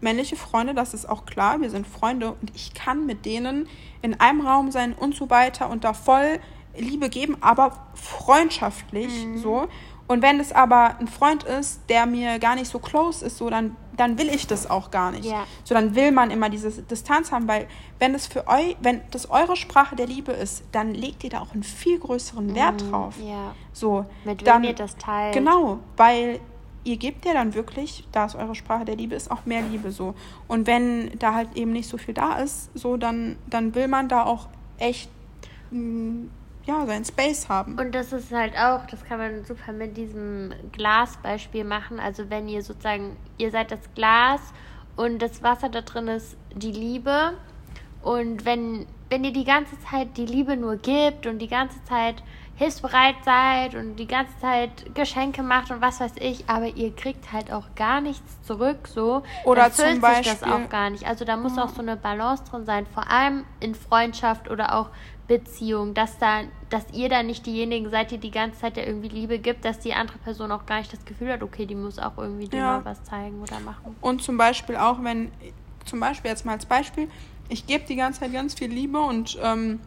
männliche 0.00 0.36
Freunde, 0.36 0.74
das 0.74 0.94
ist 0.94 1.08
auch 1.08 1.26
klar, 1.26 1.60
wir 1.60 1.70
sind 1.70 1.86
Freunde 1.86 2.32
und 2.40 2.52
ich 2.54 2.74
kann 2.74 3.06
mit 3.06 3.24
denen 3.24 3.68
in 4.02 4.18
einem 4.20 4.46
Raum 4.46 4.70
sein 4.70 4.92
und 4.92 5.14
so 5.14 5.30
weiter 5.30 5.70
und 5.70 5.84
da 5.84 5.94
voll 5.94 6.38
Liebe 6.76 7.08
geben, 7.08 7.36
aber 7.40 7.88
freundschaftlich 7.94 9.24
mhm. 9.24 9.38
so. 9.38 9.68
Und 10.08 10.22
wenn 10.22 10.38
es 10.38 10.52
aber 10.52 10.98
ein 11.00 11.08
Freund 11.08 11.42
ist, 11.42 11.80
der 11.88 12.06
mir 12.06 12.38
gar 12.38 12.54
nicht 12.54 12.70
so 12.70 12.78
close 12.78 13.24
ist, 13.24 13.38
so 13.38 13.50
dann, 13.50 13.76
dann 13.96 14.18
will 14.18 14.28
ich 14.28 14.46
das 14.46 14.68
auch 14.68 14.90
gar 14.90 15.10
nicht. 15.10 15.24
Ja. 15.24 15.44
So 15.64 15.74
dann 15.74 15.94
will 15.94 16.12
man 16.12 16.30
immer 16.30 16.48
diese 16.48 16.70
Distanz 16.82 17.32
haben, 17.32 17.48
weil 17.48 17.66
wenn 17.98 18.14
es 18.14 18.26
für 18.26 18.46
euch, 18.46 18.76
wenn 18.80 19.00
das 19.10 19.30
eure 19.30 19.56
Sprache 19.56 19.96
der 19.96 20.06
Liebe 20.06 20.32
ist, 20.32 20.64
dann 20.72 20.94
legt 20.94 21.24
ihr 21.24 21.30
da 21.30 21.40
auch 21.40 21.52
einen 21.52 21.62
viel 21.62 21.98
größeren 21.98 22.54
Wert 22.54 22.84
mm, 22.84 22.90
drauf. 22.90 23.14
Ja. 23.22 23.54
So, 23.72 24.04
mit 24.24 24.46
dann, 24.46 24.62
wem 24.62 24.70
ihr 24.70 24.74
das 24.74 24.96
teilt. 24.96 25.34
Genau, 25.34 25.78
weil 25.96 26.40
ihr 26.84 26.96
gebt 26.96 27.24
ja 27.24 27.34
dann 27.34 27.54
wirklich, 27.54 28.06
da 28.12 28.26
es 28.26 28.34
eure 28.34 28.54
Sprache 28.54 28.84
der 28.84 28.96
Liebe 28.96 29.14
ist, 29.14 29.30
auch 29.30 29.44
mehr 29.44 29.62
Liebe 29.62 29.90
so. 29.90 30.14
Und 30.46 30.66
wenn 30.66 31.10
da 31.18 31.34
halt 31.34 31.56
eben 31.56 31.72
nicht 31.72 31.88
so 31.88 31.98
viel 31.98 32.14
da 32.14 32.36
ist, 32.36 32.70
so 32.74 32.96
dann, 32.96 33.36
dann 33.48 33.74
will 33.74 33.88
man 33.88 34.08
da 34.08 34.24
auch 34.24 34.48
echt 34.78 35.10
mh, 35.70 35.80
mm, 35.80 36.30
ja, 36.66 36.84
seinen 36.84 37.04
Space 37.04 37.48
haben. 37.48 37.78
Und 37.78 37.94
das 37.94 38.12
ist 38.12 38.32
halt 38.32 38.54
auch, 38.58 38.86
das 38.86 39.04
kann 39.04 39.18
man 39.18 39.44
super 39.44 39.72
mit 39.72 39.96
diesem 39.96 40.52
Glasbeispiel 40.72 41.64
machen. 41.64 42.00
Also 42.00 42.28
wenn 42.28 42.48
ihr 42.48 42.62
sozusagen, 42.62 43.16
ihr 43.38 43.50
seid 43.50 43.70
das 43.70 43.80
Glas 43.94 44.40
und 44.96 45.20
das 45.20 45.42
Wasser 45.42 45.68
da 45.68 45.82
drin 45.82 46.08
ist 46.08 46.36
die 46.54 46.72
Liebe. 46.72 47.34
Und 48.02 48.44
wenn, 48.44 48.86
wenn 49.10 49.24
ihr 49.24 49.32
die 49.32 49.44
ganze 49.44 49.78
Zeit 49.80 50.16
die 50.16 50.26
Liebe 50.26 50.56
nur 50.56 50.76
gibt 50.76 51.26
und 51.26 51.38
die 51.38 51.48
ganze 51.48 51.82
Zeit 51.84 52.22
hilfsbereit 52.56 53.16
seid 53.22 53.74
und 53.74 53.96
die 53.96 54.06
ganze 54.06 54.32
Zeit 54.40 54.94
Geschenke 54.94 55.42
macht 55.42 55.70
und 55.70 55.82
was 55.82 56.00
weiß 56.00 56.12
ich, 56.20 56.48
aber 56.48 56.68
ihr 56.68 56.94
kriegt 56.94 57.32
halt 57.32 57.52
auch 57.52 57.74
gar 57.76 58.00
nichts 58.00 58.42
zurück, 58.42 58.88
so. 58.88 59.22
Oder 59.44 59.64
dann 59.64 59.72
zum 59.72 60.00
Beispiel, 60.00 60.32
sich 60.32 60.40
das 60.40 60.50
auch 60.50 60.68
gar 60.70 60.88
nicht. 60.90 61.06
Also 61.06 61.24
da 61.24 61.36
muss 61.36 61.56
ja. 61.56 61.64
auch 61.64 61.68
so 61.68 61.82
eine 61.82 61.96
Balance 61.96 62.44
drin 62.44 62.64
sein, 62.64 62.86
vor 62.86 63.10
allem 63.10 63.44
in 63.60 63.74
Freundschaft 63.74 64.50
oder 64.50 64.74
auch 64.74 64.88
Beziehung, 65.28 65.94
dass 65.94 66.18
da, 66.18 66.42
dass 66.70 66.84
ihr 66.92 67.08
da 67.08 67.22
nicht 67.22 67.46
diejenigen 67.46 67.90
seid, 67.90 68.10
die 68.10 68.18
die 68.18 68.30
ganze 68.30 68.60
Zeit 68.60 68.76
ja 68.76 68.84
irgendwie 68.84 69.08
Liebe 69.08 69.38
gibt, 69.38 69.64
dass 69.64 69.78
die 69.80 69.92
andere 69.92 70.18
Person 70.18 70.52
auch 70.52 70.66
gar 70.66 70.78
nicht 70.78 70.92
das 70.92 71.04
Gefühl 71.04 71.32
hat, 71.32 71.42
okay, 71.42 71.66
die 71.66 71.74
muss 71.74 71.98
auch 71.98 72.16
irgendwie 72.16 72.48
dir 72.48 72.58
ja. 72.58 72.78
mal 72.78 72.84
was 72.84 73.02
zeigen 73.04 73.40
oder 73.40 73.58
machen. 73.60 73.96
Und 74.00 74.22
zum 74.22 74.36
Beispiel 74.36 74.76
auch, 74.76 75.02
wenn, 75.02 75.32
zum 75.84 76.00
Beispiel 76.00 76.30
jetzt 76.30 76.44
mal 76.44 76.52
als 76.52 76.66
Beispiel, 76.66 77.08
ich 77.48 77.66
gebe 77.66 77.84
die 77.86 77.96
ganze 77.96 78.20
Zeit 78.20 78.32
ganz 78.32 78.54
viel 78.54 78.70
Liebe 78.70 79.00
und 79.00 79.38
ähm, 79.42 79.80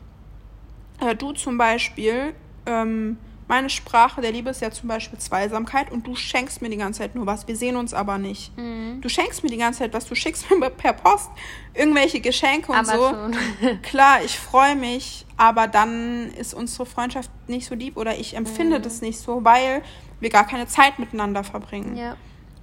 äh, 1.00 1.16
du 1.16 1.32
zum 1.34 1.58
Beispiel 1.58 2.34
ähm, 2.66 3.18
meine 3.50 3.70
Sprache 3.72 4.22
der 4.22 4.32
Liebe 4.32 4.52
ist 4.52 4.62
ja 4.62 4.70
zum 4.70 4.88
Beispiel 4.88 5.18
Zweisamkeit 5.18 5.92
und 5.92 6.06
du 6.06 6.16
schenkst 6.16 6.62
mir 6.62 6.70
die 6.70 6.78
ganze 6.78 7.00
Zeit 7.00 7.16
nur 7.16 7.26
was. 7.26 7.48
Wir 7.48 7.56
sehen 7.56 7.78
uns 7.78 7.96
aber 7.96 8.20
nicht. 8.20 8.56
Mhm. 8.56 9.02
Du 9.02 9.10
schenkst 9.10 9.42
mir 9.42 9.50
die 9.50 9.58
ganze 9.58 9.80
Zeit 9.80 9.94
was. 9.94 10.06
Du 10.06 10.14
schickst 10.14 10.46
mir 10.60 10.70
per 10.70 10.94
Post 10.94 11.32
irgendwelche 11.74 12.22
Geschenke 12.22 12.72
und 12.72 12.78
Amazon. 12.78 13.34
so. 13.34 13.70
Klar, 13.82 14.24
ich 14.24 14.38
freue 14.38 14.76
mich, 14.76 15.26
aber 15.40 15.68
dann 15.68 16.32
ist 16.32 16.54
unsere 16.54 16.86
Freundschaft 16.86 17.32
nicht 17.48 17.66
so 17.66 17.74
lieb 17.74 17.96
oder 17.96 18.18
ich 18.20 18.36
empfinde 18.36 18.80
mhm. 18.80 18.84
das 18.84 19.02
nicht 19.02 19.20
so, 19.20 19.46
weil 19.46 19.82
wir 20.20 20.30
gar 20.30 20.46
keine 20.46 20.68
Zeit 20.68 21.00
miteinander 21.00 21.46
verbringen. 21.46 21.96
Ja. 21.96 22.18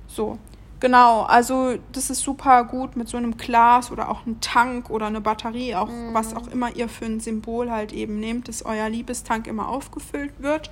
So. 0.06 0.38
Genau, 0.78 1.22
also 1.22 1.78
das 1.92 2.10
ist 2.10 2.20
super 2.20 2.64
gut 2.64 2.96
mit 2.96 3.08
so 3.08 3.16
einem 3.16 3.38
Glas 3.38 3.90
oder 3.90 4.10
auch 4.10 4.26
einem 4.26 4.42
Tank 4.42 4.90
oder 4.90 5.06
eine 5.06 5.22
Batterie, 5.22 5.74
auch 5.74 5.88
mhm. 5.88 6.12
was 6.12 6.36
auch 6.36 6.48
immer 6.48 6.76
ihr 6.76 6.90
für 6.90 7.06
ein 7.06 7.18
Symbol 7.18 7.70
halt 7.70 7.94
eben 7.94 8.20
nehmt, 8.20 8.46
dass 8.48 8.62
euer 8.62 8.90
Liebestank 8.90 9.46
immer 9.46 9.68
aufgefüllt 9.68 10.34
wird. 10.38 10.70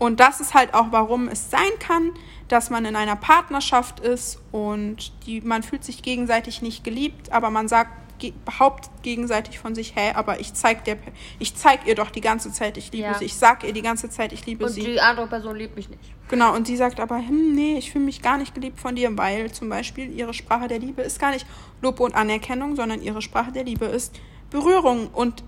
Und 0.00 0.18
das 0.18 0.40
ist 0.40 0.52
halt 0.52 0.74
auch, 0.74 0.86
warum 0.90 1.28
es 1.28 1.48
sein 1.52 1.60
kann, 1.78 2.10
dass 2.48 2.70
man 2.70 2.84
in 2.86 2.96
einer 2.96 3.14
Partnerschaft 3.14 4.00
ist 4.00 4.40
und 4.50 5.12
die, 5.26 5.40
man 5.42 5.62
fühlt 5.62 5.84
sich 5.84 6.02
gegenseitig 6.02 6.60
nicht 6.60 6.82
geliebt, 6.82 7.30
aber 7.30 7.50
man 7.50 7.68
sagt, 7.68 7.92
ge 8.18 8.32
behauptet 8.44 8.90
gegenseitig 9.02 9.58
von 9.58 9.74
sich, 9.74 9.94
hey, 9.94 10.12
aber 10.14 10.40
ich 10.40 10.54
zeig 10.54 10.84
dir, 10.84 10.96
ich 11.38 11.54
zeig 11.56 11.86
ihr 11.86 11.94
doch 11.94 12.10
die 12.10 12.20
ganze 12.20 12.52
Zeit, 12.52 12.76
ich 12.76 12.92
liebe 12.92 13.08
Ja. 13.08 13.14
sie, 13.14 13.24
ich 13.26 13.36
sag 13.36 13.64
ihr 13.64 13.72
die 13.72 13.82
ganze 13.82 14.08
Zeit, 14.10 14.32
ich 14.32 14.44
liebe 14.46 14.64
Und 14.64 14.72
sie. 14.72 14.82
die 14.84 15.00
andere 15.00 15.26
Person 15.26 15.56
liebt 15.56 15.76
mich 15.76 15.88
nicht. 15.88 16.02
Genau, 16.28 16.54
und 16.54 16.66
sie 16.66 16.76
sagt 16.76 16.98
aber, 17.00 17.16
hm, 17.18 17.54
nee, 17.54 17.76
ich 17.78 17.92
fühle 17.92 18.04
mich 18.04 18.22
gar 18.22 18.36
nicht 18.38 18.54
geliebt 18.54 18.80
von 18.80 18.96
dir, 18.96 19.16
weil 19.16 19.52
zum 19.52 19.68
Beispiel 19.68 20.10
ihre 20.12 20.34
Sprache 20.34 20.66
der 20.68 20.78
Liebe 20.78 21.02
ist 21.02 21.20
gar 21.20 21.30
nicht 21.30 21.46
Lob 21.82 22.00
und 22.00 22.14
Anerkennung, 22.14 22.74
sondern 22.76 23.00
ihre 23.02 23.22
Sprache 23.22 23.52
der 23.52 23.64
Liebe 23.64 23.84
ist 23.86 24.14
Berührung 24.50 25.08
und 25.12 25.44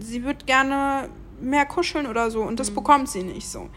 sie 0.00 0.24
wird 0.24 0.46
gerne 0.46 1.08
mehr 1.40 1.66
kuscheln 1.66 2.06
oder 2.06 2.30
so 2.30 2.42
und 2.42 2.60
das 2.60 2.70
bekommt 2.70 3.08
sie 3.08 3.22
nicht 3.24 3.48
so. 3.48 3.68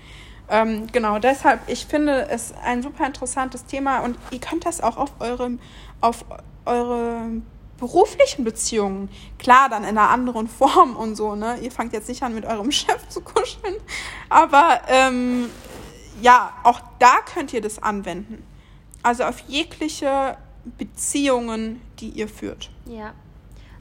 Ähm, 0.48 0.86
genau, 0.92 1.18
deshalb, 1.18 1.62
ich 1.68 1.88
finde 1.88 2.28
es 2.30 2.54
ein 2.64 2.84
super 2.84 3.08
interessantes 3.08 3.66
Thema 3.66 4.00
und 4.02 4.16
ihr 4.30 4.40
könnt 4.40 4.66
das 4.66 4.82
auch 4.82 4.98
auf 4.98 5.14
eurem, 5.20 5.60
auf 6.02 6.24
eure 6.66 7.42
beruflichen 7.78 8.44
Beziehungen, 8.44 9.10
klar, 9.38 9.70
dann 9.70 9.84
in 9.84 9.98
einer 9.98 10.10
anderen 10.10 10.48
Form 10.48 10.96
und 10.96 11.16
so, 11.16 11.36
ne? 11.36 11.58
Ihr 11.62 11.72
fangt 11.72 11.94
jetzt 11.94 12.08
nicht 12.08 12.24
an, 12.24 12.34
mit 12.34 12.46
eurem 12.46 12.72
Chef 12.72 13.08
zu 13.10 13.22
kuscheln, 13.22 13.76
aber 14.30 14.82
ähm, 14.88 15.50
ja, 16.22 16.54
auch 16.64 16.80
da 17.00 17.18
könnt 17.34 17.52
ihr 17.54 17.62
das 17.62 17.82
anwenden. 17.82 18.44
Also 19.04 19.24
auf 19.24 19.40
jegliche 19.48 20.38
Beziehungen, 20.78 21.82
die 22.00 22.10
ihr 22.10 22.28
führt. 22.28 22.70
Ja. 22.86 23.14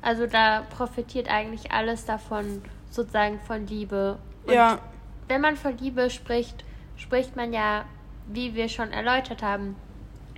Also 0.03 0.27
da 0.27 0.63
profitiert 0.77 1.29
eigentlich 1.29 1.73
alles 1.73 2.05
davon, 2.05 2.63
sozusagen 2.91 3.41
von 3.47 3.67
Liebe. 3.67 4.19
Und 4.47 4.53
Ja. 4.53 4.79
wenn 5.29 5.41
man 5.41 5.57
von 5.57 5.79
Liebe 5.79 6.11
spricht, 6.11 6.65
spricht 6.97 7.37
man 7.37 7.53
ja, 7.55 7.85
wie 8.27 8.55
wir 8.55 8.69
schon 8.69 8.91
erläutert 8.93 9.43
haben, 9.43 9.77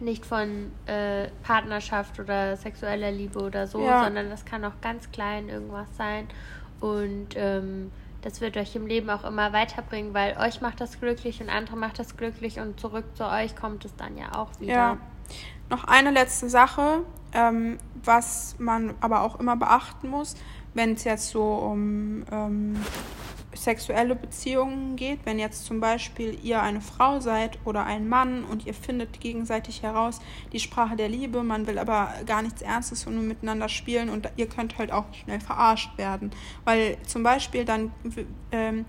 nicht 0.01 0.27
von 0.27 0.73
äh, 0.87 1.29
Partnerschaft 1.43 2.19
oder 2.21 2.57
sexueller 2.57 3.11
Liebe 3.11 3.39
oder 3.41 3.67
so, 3.67 3.81
Ja. 3.81 4.05
sondern 4.05 4.31
das 4.31 4.45
kann 4.45 4.65
auch 4.65 4.81
ganz 4.81 5.11
klein 5.11 5.49
irgendwas 5.49 5.89
sein. 5.97 6.29
Und 6.81 7.29
ähm, 7.37 7.91
das 8.23 8.41
wird 8.41 8.57
euch 8.57 8.75
im 8.77 8.87
Leben 8.87 9.09
auch 9.09 9.25
immer 9.25 9.53
weiterbringen, 9.53 10.13
weil 10.13 10.37
euch 10.39 10.61
macht 10.61 10.81
das 10.81 11.01
glücklich 11.01 11.41
und 11.41 11.49
andere 11.49 11.77
macht 11.77 11.99
das 11.99 12.17
glücklich 12.17 12.59
und 12.59 12.79
zurück 12.81 13.05
zu 13.15 13.25
euch 13.27 13.55
kommt 13.57 13.85
es 13.85 13.95
dann 13.97 14.17
ja 14.17 14.35
auch 14.35 14.51
wieder. 14.61 14.73
Ja. 14.73 14.97
Noch 15.71 15.85
eine 15.85 16.11
letzte 16.11 16.49
Sache, 16.49 17.01
ähm, 17.33 17.79
was 18.05 18.57
man 18.59 18.95
aber 19.01 19.23
auch 19.23 19.41
immer 19.41 19.57
beachten 19.57 20.09
muss, 20.09 20.35
wenn 20.75 20.95
es 20.95 21.05
jetzt 21.05 21.31
so 21.31 21.43
um 21.55 22.25
ähm, 22.31 22.77
sexuelle 23.57 24.14
Beziehungen 24.14 24.97
geht. 24.97 25.21
Wenn 25.25 25.38
jetzt 25.38 25.64
zum 25.64 25.81
Beispiel 25.81 26.38
ihr 26.42 26.62
eine 26.62 26.81
Frau 26.81 27.21
seid 27.21 27.59
oder 27.64 27.85
ein 27.85 28.09
Mann 28.09 28.45
und 28.45 28.66
ihr 28.66 28.75
findet 28.75 29.21
gegenseitig 29.21 29.83
heraus 29.83 30.21
die 30.53 30.61
Sprache 30.61 30.97
der 30.97 31.09
Liebe, 31.09 31.42
man 31.42 31.66
will 31.66 31.79
aber 31.79 32.11
gar 32.27 32.42
nichts 32.42 32.62
Ernstes 32.62 33.07
und 33.07 33.14
nur 33.14 33.25
miteinander 33.25 33.69
spielen 33.69 34.09
und 34.09 34.29
ihr 34.37 34.47
könnt 34.47 34.79
halt 34.79 34.92
auch 34.92 35.05
schnell 35.14 35.40
verarscht 35.40 35.97
werden. 35.99 36.31
Weil 36.64 36.99
zum 37.07 37.23
Beispiel 37.23 37.64
dann 37.64 37.92
ähm, 38.53 38.85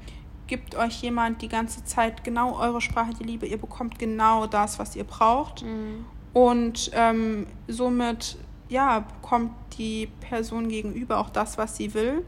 gibt 0.48 0.76
euch 0.76 1.02
jemand 1.02 1.42
die 1.42 1.50
ganze 1.50 1.84
Zeit 1.84 2.24
genau 2.24 2.58
eure 2.58 2.82
Sprache 2.82 3.14
der 3.14 3.28
Liebe, 3.28 3.46
ihr 3.46 3.58
bekommt 3.58 4.00
genau 4.00 4.48
das, 4.48 4.80
was 4.80 4.96
ihr 4.96 5.04
braucht. 5.04 5.64
Mhm. 5.64 6.06
Und 6.34 6.92
ähm, 6.94 7.48
somit, 7.68 8.38
ja, 8.70 9.00
bekommt 9.00 9.52
die 9.78 10.08
Person 10.22 10.70
gegenüber 10.70 11.20
auch 11.20 11.30
das, 11.30 11.58
was 11.58 11.76
sie 11.78 11.94
will. 11.94 12.24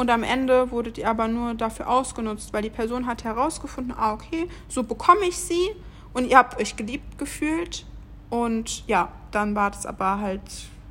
Und 0.00 0.08
am 0.08 0.22
Ende 0.22 0.70
wurdet 0.70 0.96
ihr 0.96 1.10
aber 1.10 1.28
nur 1.28 1.52
dafür 1.52 1.90
ausgenutzt, 1.90 2.54
weil 2.54 2.62
die 2.62 2.70
Person 2.70 3.04
hat 3.06 3.22
herausgefunden, 3.24 3.92
ah, 3.94 4.14
okay, 4.14 4.48
so 4.66 4.82
bekomme 4.82 5.26
ich 5.28 5.36
sie. 5.36 5.76
Und 6.14 6.24
ihr 6.26 6.38
habt 6.38 6.58
euch 6.58 6.74
geliebt 6.76 7.18
gefühlt. 7.18 7.84
Und 8.30 8.86
ja, 8.88 9.08
dann 9.30 9.54
war 9.54 9.70
das 9.70 9.84
aber 9.84 10.18
halt, 10.18 10.40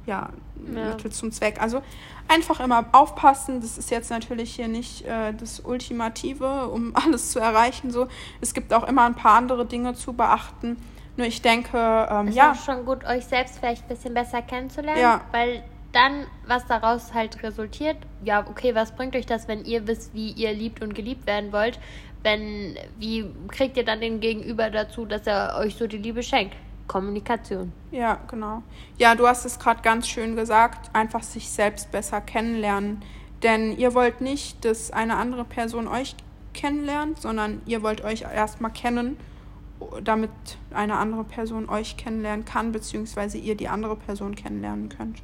ja, 0.05 0.29
Ja. 0.75 0.89
Mittel 0.89 1.11
zum 1.11 1.31
Zweck. 1.31 1.59
Also 1.59 1.81
einfach 2.27 2.59
immer 2.59 2.85
aufpassen. 2.91 3.61
Das 3.61 3.79
ist 3.79 3.89
jetzt 3.89 4.11
natürlich 4.11 4.53
hier 4.53 4.67
nicht 4.67 5.05
äh, 5.07 5.33
das 5.33 5.59
Ultimative, 5.61 6.67
um 6.67 6.95
alles 7.03 7.31
zu 7.31 7.39
erreichen. 7.39 7.89
So, 7.89 8.07
es 8.41 8.53
gibt 8.53 8.71
auch 8.75 8.87
immer 8.87 9.05
ein 9.05 9.15
paar 9.15 9.37
andere 9.37 9.65
Dinge 9.65 9.95
zu 9.95 10.13
beachten. 10.13 10.77
Nur 11.17 11.25
ich 11.25 11.41
denke, 11.41 12.07
ähm, 12.11 12.27
Es 12.27 12.35
ja, 12.35 12.51
ist 12.51 12.63
schon 12.63 12.85
gut, 12.85 13.03
euch 13.05 13.25
selbst 13.25 13.57
vielleicht 13.57 13.85
ein 13.85 13.87
bisschen 13.89 14.13
besser 14.13 14.43
kennenzulernen, 14.43 15.01
Ja. 15.01 15.21
weil 15.31 15.63
dann, 15.91 16.25
was 16.45 16.65
daraus 16.67 17.13
halt 17.13 17.41
resultiert, 17.43 17.97
ja, 18.23 18.45
okay, 18.47 18.75
was 18.75 18.95
bringt 18.95 19.15
euch 19.15 19.25
das, 19.25 19.47
wenn 19.47 19.65
ihr 19.65 19.87
wisst, 19.87 20.13
wie 20.13 20.31
ihr 20.31 20.53
liebt 20.53 20.81
und 20.81 20.93
geliebt 20.93 21.25
werden 21.25 21.51
wollt? 21.51 21.79
Wenn, 22.21 22.77
wie 22.97 23.25
kriegt 23.47 23.77
ihr 23.77 23.85
dann 23.85 24.01
den 24.01 24.19
Gegenüber 24.19 24.69
dazu, 24.69 25.05
dass 25.05 25.25
er 25.25 25.57
euch 25.57 25.75
so 25.75 25.87
die 25.87 25.97
Liebe 25.97 26.21
schenkt? 26.21 26.55
Kommunikation. 26.87 27.71
Ja, 27.91 28.19
genau. 28.27 28.63
Ja, 28.97 29.15
du 29.15 29.27
hast 29.27 29.45
es 29.45 29.59
gerade 29.59 29.81
ganz 29.81 30.07
schön 30.07 30.35
gesagt, 30.35 30.89
einfach 30.93 31.23
sich 31.23 31.49
selbst 31.49 31.91
besser 31.91 32.19
kennenlernen. 32.19 33.01
Denn 33.43 33.77
ihr 33.77 33.93
wollt 33.93 34.21
nicht, 34.21 34.65
dass 34.65 34.91
eine 34.91 35.15
andere 35.15 35.45
Person 35.45 35.87
euch 35.87 36.15
kennenlernt, 36.53 37.21
sondern 37.21 37.61
ihr 37.65 37.83
wollt 37.83 38.03
euch 38.03 38.23
erstmal 38.23 38.71
kennen, 38.71 39.17
damit 40.03 40.31
eine 40.73 40.97
andere 40.97 41.23
Person 41.23 41.69
euch 41.69 41.95
kennenlernen 41.95 42.43
kann, 42.43 42.73
beziehungsweise 42.73 43.37
ihr 43.37 43.55
die 43.55 43.69
andere 43.69 43.95
Person 43.95 44.35
kennenlernen 44.35 44.89
könnt. 44.89 45.21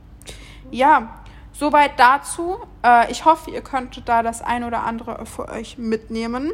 Ja, 0.76 1.08
soweit 1.54 1.98
dazu. 1.98 2.58
Äh, 2.84 3.10
ich 3.10 3.24
hoffe, 3.24 3.50
ihr 3.50 3.62
könntet 3.62 4.10
da 4.10 4.22
das 4.24 4.42
ein 4.42 4.66
oder 4.66 4.84
andere 4.84 5.26
für 5.26 5.48
euch 5.48 5.78
mitnehmen. 5.78 6.52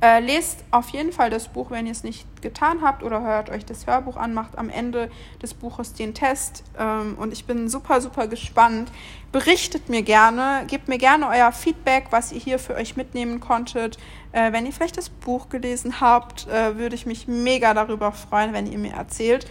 Äh, 0.00 0.20
lest 0.20 0.64
auf 0.70 0.90
jeden 0.90 1.10
Fall 1.10 1.28
das 1.28 1.48
Buch, 1.48 1.72
wenn 1.72 1.86
ihr 1.86 1.90
es 1.90 2.04
nicht 2.04 2.24
getan 2.40 2.82
habt, 2.82 3.02
oder 3.02 3.22
hört 3.22 3.50
euch 3.50 3.64
das 3.64 3.88
Hörbuch 3.88 4.16
an, 4.16 4.32
macht 4.32 4.56
am 4.58 4.70
Ende 4.70 5.10
des 5.42 5.54
Buches 5.54 5.92
den 5.92 6.14
Test. 6.14 6.62
Ähm, 6.78 7.16
und 7.18 7.32
ich 7.32 7.46
bin 7.46 7.68
super, 7.68 8.00
super 8.00 8.28
gespannt. 8.28 8.92
Berichtet 9.32 9.88
mir 9.88 10.02
gerne, 10.02 10.64
gebt 10.68 10.86
mir 10.86 10.98
gerne 10.98 11.26
euer 11.26 11.50
Feedback, 11.50 12.06
was 12.10 12.30
ihr 12.30 12.38
hier 12.38 12.60
für 12.60 12.76
euch 12.76 12.96
mitnehmen 12.96 13.40
konntet. 13.40 13.98
Äh, 14.30 14.52
wenn 14.52 14.66
ihr 14.66 14.72
vielleicht 14.72 14.98
das 14.98 15.08
Buch 15.08 15.48
gelesen 15.48 16.00
habt, 16.00 16.46
äh, 16.46 16.78
würde 16.78 16.94
ich 16.94 17.06
mich 17.06 17.26
mega 17.26 17.74
darüber 17.74 18.12
freuen, 18.12 18.52
wenn 18.52 18.70
ihr 18.70 18.78
mir 18.78 18.92
erzählt. 18.92 19.48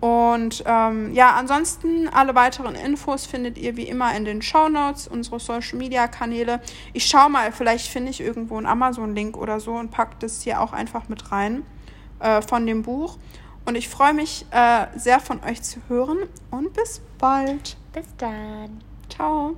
Und 0.00 0.62
ähm, 0.66 1.14
ja, 1.14 1.34
ansonsten 1.34 2.08
alle 2.08 2.34
weiteren 2.34 2.74
Infos 2.74 3.24
findet 3.24 3.56
ihr 3.56 3.76
wie 3.76 3.88
immer 3.88 4.14
in 4.14 4.24
den 4.24 4.42
Show 4.42 4.68
Notes, 4.68 5.08
unsere 5.08 5.40
Social 5.40 5.78
Media 5.78 6.08
Kanäle. 6.08 6.60
Ich 6.92 7.06
schau 7.06 7.28
mal, 7.28 7.52
vielleicht 7.52 7.88
finde 7.88 8.10
ich 8.10 8.20
irgendwo 8.20 8.56
einen 8.58 8.66
Amazon-Link 8.66 9.36
oder 9.36 9.60
so 9.60 9.72
und 9.72 9.90
packe 9.90 10.16
das 10.20 10.42
hier 10.42 10.60
auch 10.60 10.72
einfach 10.72 11.08
mit 11.08 11.32
rein 11.32 11.62
äh, 12.20 12.42
von 12.42 12.66
dem 12.66 12.82
Buch. 12.82 13.16
Und 13.64 13.76
ich 13.76 13.88
freue 13.88 14.12
mich 14.12 14.44
äh, 14.50 14.86
sehr 14.94 15.20
von 15.20 15.42
euch 15.42 15.62
zu 15.62 15.80
hören 15.88 16.18
und 16.50 16.74
bis 16.74 17.00
bald. 17.18 17.76
Bis 17.92 18.06
dann. 18.18 18.82
Ciao. 19.08 19.56